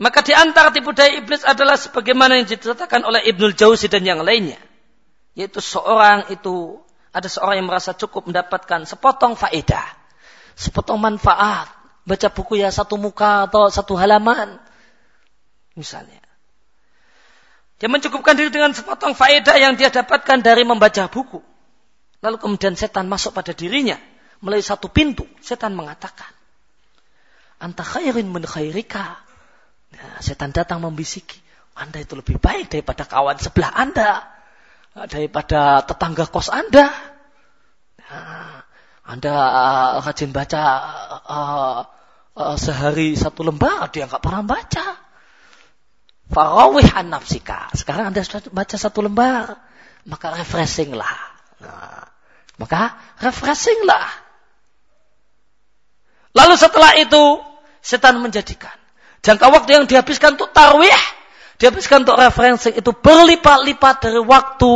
[0.00, 4.24] Maka di antara tipu daya iblis adalah sebagaimana yang diceritakan oleh Ibnul Jauzi dan yang
[4.24, 4.60] lainnya.
[5.36, 6.80] Yaitu seorang itu,
[7.12, 9.84] ada seorang yang merasa cukup mendapatkan sepotong faedah.
[10.56, 11.68] Sepotong manfaat.
[12.02, 14.56] Baca buku ya satu muka atau satu halaman.
[15.76, 16.20] Misalnya.
[17.76, 21.40] Dia mencukupkan diri dengan sepotong faedah yang dia dapatkan dari membaca buku.
[22.22, 23.98] Lalu kemudian setan masuk pada dirinya.
[24.40, 25.28] Melalui satu pintu.
[25.44, 26.30] Setan mengatakan.
[27.62, 29.31] Anta khairin min khairika
[29.92, 31.38] Nah, setan datang membisiki,
[31.76, 34.24] Anda itu lebih baik daripada kawan sebelah Anda,
[35.08, 36.88] daripada tetangga kos Anda.
[38.02, 38.62] Nah,
[39.02, 40.62] anda uh, rajin baca
[41.26, 41.80] uh,
[42.38, 44.86] uh, sehari satu lembar, dia nggak pernah baca.
[46.32, 47.68] Farawih an nafsika.
[47.74, 49.58] Sekarang Anda sudah baca satu lembar,
[50.06, 51.18] maka refreshing lah.
[51.60, 52.08] Nah,
[52.62, 54.06] maka refreshing lah.
[56.32, 57.42] Lalu setelah itu,
[57.84, 58.72] setan menjadikan
[59.22, 60.90] Jangka waktu yang dihabiskan untuk tarwih,
[61.62, 64.74] dihabiskan untuk referensi itu berlipat-lipat dari waktu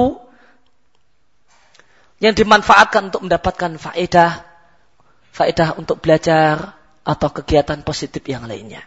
[2.22, 4.46] yang dimanfaatkan untuk mendapatkan faedah,
[5.34, 8.86] faedah untuk belajar atau kegiatan positif yang lainnya.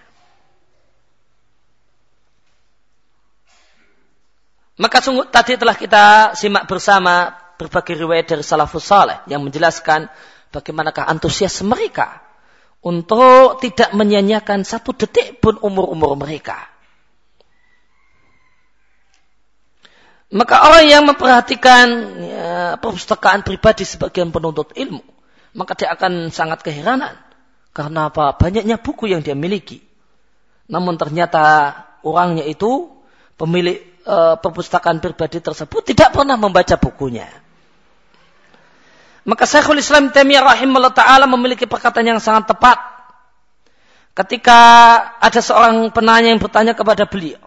[4.79, 10.07] Maka sungguh tadi telah kita simak bersama berbagai riwayat dari salafus saleh yang menjelaskan
[10.55, 12.28] bagaimanakah antusias mereka
[12.79, 16.67] untuk tidak menyanyiakan satu detik pun umur-umur mereka.
[20.29, 21.87] Maka orang yang memperhatikan
[22.21, 25.01] ya, perpustakaan pribadi sebagian penuntut ilmu,
[25.57, 27.17] maka dia akan sangat keheranan.
[27.73, 28.37] Karena apa?
[28.37, 29.81] Banyaknya buku yang dia miliki.
[30.69, 31.73] Namun ternyata
[32.05, 32.93] orangnya itu,
[33.41, 37.25] pemilik e, perpustakaan pribadi tersebut tidak pernah membaca bukunya.
[39.27, 42.79] Maka Syekhul Islam Taimiyah rahimahullah taala memiliki perkataan yang sangat tepat.
[44.15, 44.59] Ketika
[45.19, 47.39] ada seorang penanya yang bertanya kepada beliau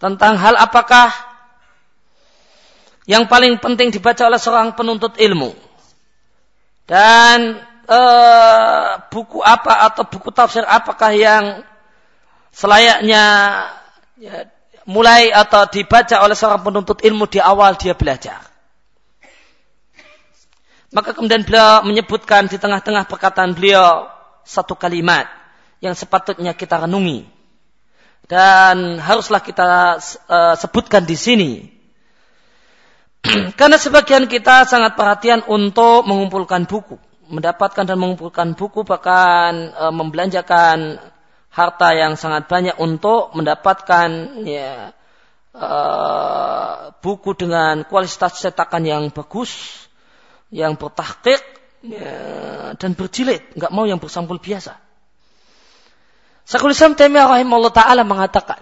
[0.00, 1.12] tentang hal apakah
[3.04, 5.52] yang paling penting dibaca oleh seorang penuntut ilmu
[6.88, 8.00] dan e,
[9.12, 11.44] buku apa atau buku tafsir apakah yang
[12.54, 13.24] selayaknya
[14.16, 14.48] ya,
[14.88, 18.49] mulai atau dibaca oleh seorang penuntut ilmu di awal dia belajar.
[20.90, 24.10] Maka kemudian beliau menyebutkan di tengah-tengah perkataan beliau
[24.42, 25.30] satu kalimat
[25.78, 27.30] yang sepatutnya kita renungi.
[28.26, 31.52] Dan haruslah kita uh, sebutkan di sini.
[33.58, 36.98] Karena sebagian kita sangat perhatian untuk mengumpulkan buku,
[37.30, 40.98] mendapatkan dan mengumpulkan buku bahkan uh, membelanjakan
[41.50, 44.10] harta yang sangat banyak untuk mendapatkan
[44.46, 44.94] ya
[45.54, 49.50] uh, buku dengan kualitas cetakan yang bagus
[50.50, 51.42] yang bertahqiq
[51.86, 52.12] ya,
[52.76, 54.76] dan berjilid, nggak mau yang bersampul biasa.
[56.44, 58.58] Syekhul Islam Taimiyah rahimahullah taala mengatakan,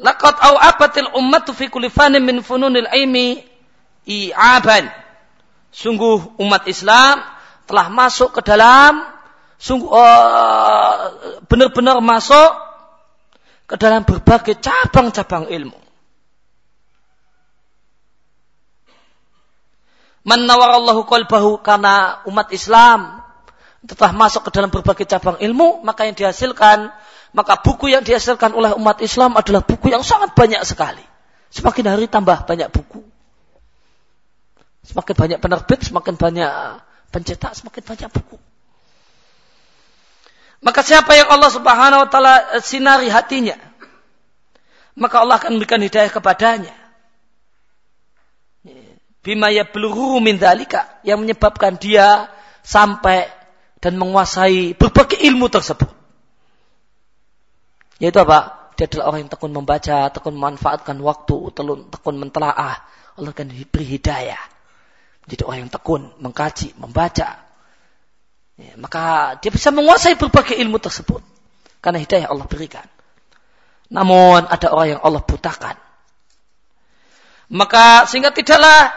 [0.00, 3.40] Laqad abatil ummatu fi kulli fanin min fununil ilmi
[4.08, 4.88] i'aban.
[5.70, 7.20] Sungguh umat Islam
[7.68, 9.04] telah masuk ke dalam
[9.60, 10.96] sungguh uh,
[11.46, 12.50] benar-benar masuk
[13.68, 15.76] ke dalam berbagai cabang-cabang ilmu.
[20.20, 23.24] Man nawarallahu qalbahu karena umat Islam
[23.88, 26.92] telah masuk ke dalam berbagai cabang ilmu, maka yang dihasilkan,
[27.32, 31.00] maka buku yang dihasilkan oleh umat Islam adalah buku yang sangat banyak sekali.
[31.48, 33.00] Semakin hari tambah banyak buku.
[34.84, 36.52] Semakin banyak penerbit, semakin banyak
[37.08, 38.36] pencetak, semakin banyak buku.
[40.60, 43.56] Maka siapa yang Allah Subhanahu wa taala sinari hatinya,
[44.92, 46.79] maka Allah akan memberikan hidayah kepadanya
[49.20, 52.28] bima yablughu min dalika yang menyebabkan dia
[52.64, 53.28] sampai
[53.80, 55.88] dan menguasai berbagai ilmu tersebut.
[58.00, 58.72] Yaitu apa?
[58.76, 61.36] Dia adalah orang yang tekun membaca, tekun memanfaatkan waktu,
[61.92, 62.80] tekun mentelaah.
[63.20, 64.40] Allah akan beri hidayah.
[65.28, 67.44] Jadi orang yang tekun mengkaji, membaca.
[68.56, 71.20] Ya, maka dia bisa menguasai berbagai ilmu tersebut.
[71.84, 72.84] Karena hidayah Allah berikan.
[73.92, 75.76] Namun ada orang yang Allah butakan.
[77.52, 78.94] Maka sehingga tidaklah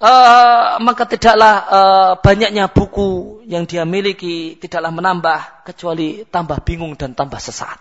[0.00, 7.16] uh, maka tidaklah uh, banyaknya buku yang dia miliki tidaklah menambah kecuali tambah bingung dan
[7.16, 7.78] tambah sesat.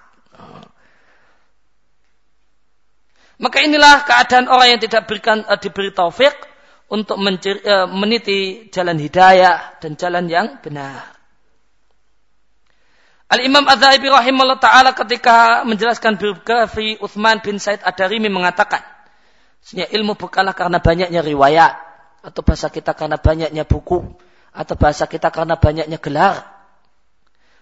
[3.36, 6.32] Maka inilah keadaan orang yang tidak berikan, uh, diberi taufik
[6.88, 11.16] untuk menciri, uh, meniti jalan hidayah dan jalan yang benar.
[13.26, 18.86] Al-Imam Az-Zahibi rahimahullah ta'ala ketika menjelaskan biografi Uthman bin Said Ad-Darimi mengatakan,
[19.74, 21.74] ilmu bukanlah karena banyaknya riwayat,
[22.26, 24.02] atau bahasa kita karena banyaknya buku.
[24.50, 26.42] Atau bahasa kita karena banyaknya gelar.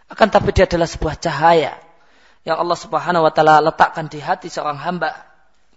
[0.08, 1.76] Akan tapi dia adalah sebuah cahaya.
[2.48, 5.12] Yang Allah Subhanahu wa taala letakkan di hati seorang hamba.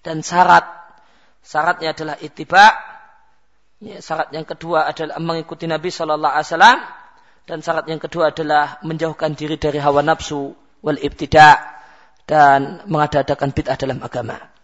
[0.06, 0.62] Dan syarat.
[1.42, 2.74] Syaratnya adalah ittiba
[3.82, 6.78] ya, syarat yang kedua adalah mengikuti Nabi Shallallahu alaihi wasallam.
[7.46, 11.58] Dan syarat yang kedua adalah menjauhkan diri dari hawa nafsu wal ibtida
[12.26, 14.55] dan mengadakan bid'ah dalam agama.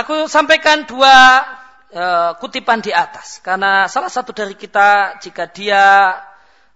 [0.00, 1.44] Aku sampaikan dua
[1.92, 6.16] uh, kutipan di atas karena salah satu dari kita jika dia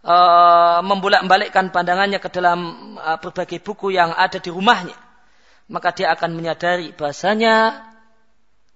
[0.04, 2.60] uh, membolak-balikkan pandangannya ke dalam
[3.00, 4.96] uh, berbagai buku yang ada di rumahnya,
[5.72, 7.88] maka dia akan menyadari bahasanya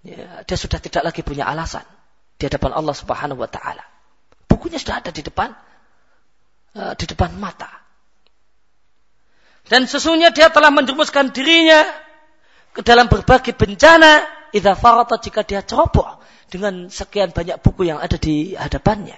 [0.01, 1.85] ya, dia sudah tidak lagi punya alasan
[2.41, 3.85] di hadapan Allah Subhanahu wa taala.
[4.49, 5.53] Bukunya sudah ada di depan
[6.73, 7.69] uh, di depan mata.
[9.69, 11.85] Dan sesungguhnya dia telah menjerumuskan dirinya
[12.73, 16.19] ke dalam berbagai bencana idza farata jika dia ceroboh
[16.49, 19.17] dengan sekian banyak buku yang ada di hadapannya.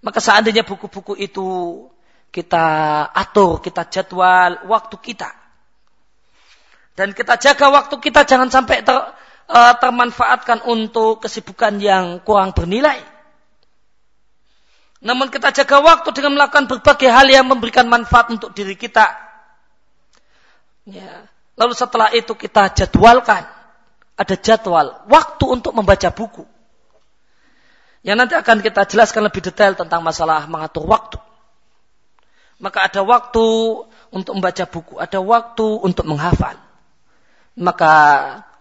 [0.00, 1.46] Maka seandainya buku-buku itu
[2.32, 2.66] kita
[3.12, 5.28] atur, kita jadwal waktu kita.
[6.96, 8.96] Dan kita jaga waktu kita jangan sampai ter,
[9.48, 13.00] uh, termanfaatkan untuk kesibukan yang kurang bernilai.
[15.00, 19.16] Namun kita jaga waktu dengan melakukan berbagai hal yang memberikan manfaat untuk diri kita.
[20.84, 21.24] Ya.
[21.58, 23.46] Lalu setelah itu kita jadwalkan.
[24.20, 26.44] Ada jadwal waktu untuk membaca buku.
[28.04, 31.20] Yang nanti akan kita jelaskan lebih detail tentang masalah mengatur waktu.
[32.60, 33.44] Maka ada waktu
[34.12, 36.60] untuk membaca buku, ada waktu untuk menghafal.
[37.56, 37.94] Maka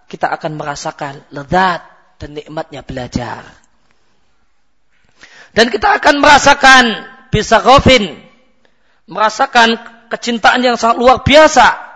[0.07, 1.83] kita akan merasakan lezat
[2.19, 3.43] dan nikmatnya belajar.
[5.51, 6.83] Dan kita akan merasakan
[7.33, 8.21] bisa gofin,
[9.09, 9.75] merasakan
[10.07, 11.88] kecintaan yang sangat luar biasa.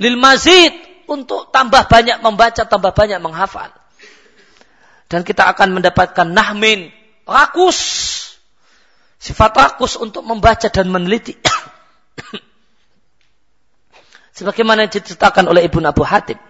[0.00, 0.72] Lil mazid
[1.04, 3.68] untuk tambah banyak membaca, tambah banyak menghafal.
[5.10, 6.88] Dan kita akan mendapatkan nahmin
[7.28, 7.76] rakus
[9.20, 11.36] sifat rakus untuk membaca dan meneliti.
[14.40, 16.40] Sebagaimana diceritakan oleh Ibnu Abu Hatim.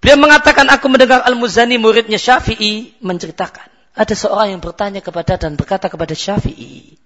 [0.00, 3.68] Beliau mengatakan aku mendengar Al-Muzani muridnya Syafi'i menceritakan.
[3.94, 6.96] Ada seorang yang bertanya kepada dan berkata kepada Syafi'i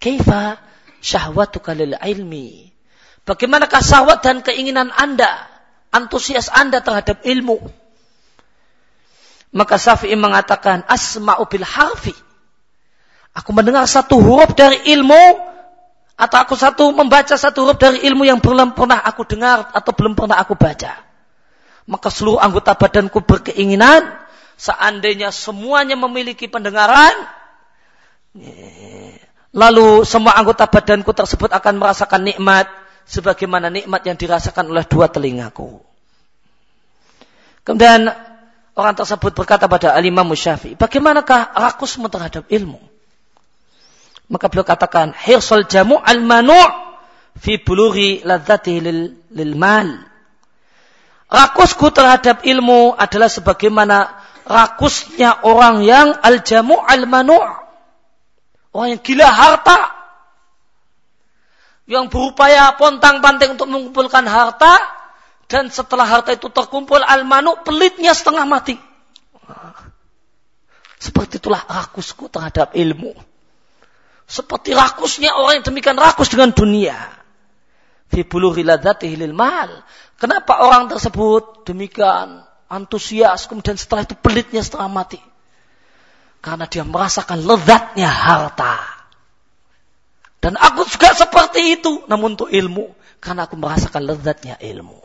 [0.00, 0.56] kaifa
[1.04, 2.69] syahwatuka lil ilmi
[3.30, 5.46] bagaimanakah syahwat dan keinginan Anda
[5.94, 7.62] antusias Anda terhadap ilmu
[9.50, 12.14] maka Syafi'i mengatakan asma'u bil harfi.
[13.34, 15.50] Aku mendengar satu huruf dari ilmu
[16.18, 20.14] atau aku satu membaca satu huruf dari ilmu yang belum pernah aku dengar atau belum
[20.14, 20.98] pernah aku baca.
[21.90, 24.06] Maka seluruh anggota badanku berkeinginan
[24.54, 27.14] seandainya semuanya memiliki pendengaran
[29.50, 32.70] lalu semua anggota badanku tersebut akan merasakan nikmat
[33.10, 35.82] sebagaimana nikmat yang dirasakan oleh dua telingaku.
[37.66, 38.06] Kemudian
[38.80, 42.80] Orang tersebut berkata pada Alimah Musyafi, bagaimanakah rakusmu terhadap ilmu?
[44.32, 46.70] Maka beliau katakan, hirsul jamu al-manu'
[47.36, 50.00] fi buluri ladzati lil, lil mal.
[51.28, 54.16] Rakusku terhadap ilmu adalah sebagaimana
[54.48, 57.42] rakusnya orang yang al-jamu al-manu'
[58.70, 59.99] orang yang gila harta
[61.90, 64.78] yang berupaya pontang-panting untuk mengumpulkan harta
[65.50, 68.78] dan setelah harta itu terkumpul al-manu pelitnya setengah mati.
[71.02, 73.10] Seperti itulah rakusku terhadap ilmu.
[74.30, 76.94] Seperti rakusnya orang yang demikian rakus dengan dunia.
[79.34, 79.82] Mal.
[80.14, 85.18] Kenapa orang tersebut demikian antusias kemudian setelah itu pelitnya setengah mati?
[86.38, 88.99] Karena dia merasakan lezatnya harta.
[90.40, 92.96] Dan aku juga seperti itu, namun untuk ilmu.
[93.20, 94.96] Karena aku merasakan lezatnya ilmu.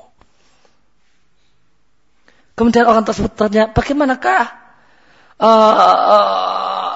[2.56, 4.44] Kemudian orang tersebut tanya, bagaimanakah
[5.44, 6.94] uh, uh,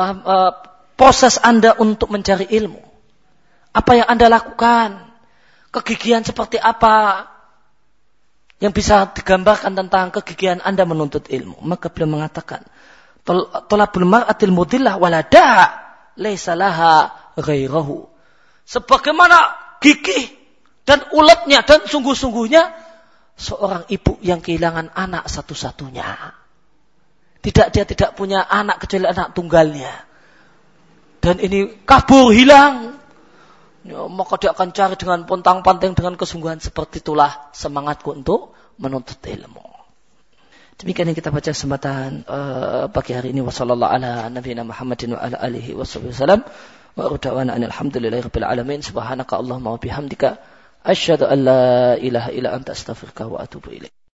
[0.00, 0.52] uh, uh,
[0.96, 2.80] proses Anda untuk mencari ilmu?
[3.76, 5.12] Apa yang Anda lakukan?
[5.68, 7.28] Kegigihan seperti apa
[8.62, 11.60] yang bisa digambarkan tentang kegigihan Anda menuntut ilmu?
[11.60, 12.64] Maka beliau mengatakan,
[13.68, 15.72] Tolabul mar'atil mudillah walada
[16.16, 18.06] laisa laha ghairahu.
[18.64, 20.32] Sebagaimana gigih
[20.88, 22.72] dan uletnya dan sungguh-sungguhnya
[23.34, 26.36] seorang ibu yang kehilangan anak satu-satunya.
[27.44, 29.92] Tidak dia tidak punya anak kecuali anak tunggalnya.
[31.20, 33.00] Dan ini kabur hilang.
[33.84, 39.74] Ya, maka dia akan cari dengan pontang-panting dengan kesungguhan seperti itulah semangatku untuk menuntut ilmu.
[40.80, 44.64] Demikian yang kita baca kesempatan uh, pagi hari ini wasallallahu ala nabiyina
[46.94, 50.38] Alihi wasallam wa udawana alhamdulillahirabbil alamin subhanaka allahumma wa bihamdika
[50.84, 53.94] Asyhadu an la ilaha illa anta astaghfiruka wa atubu ilaik.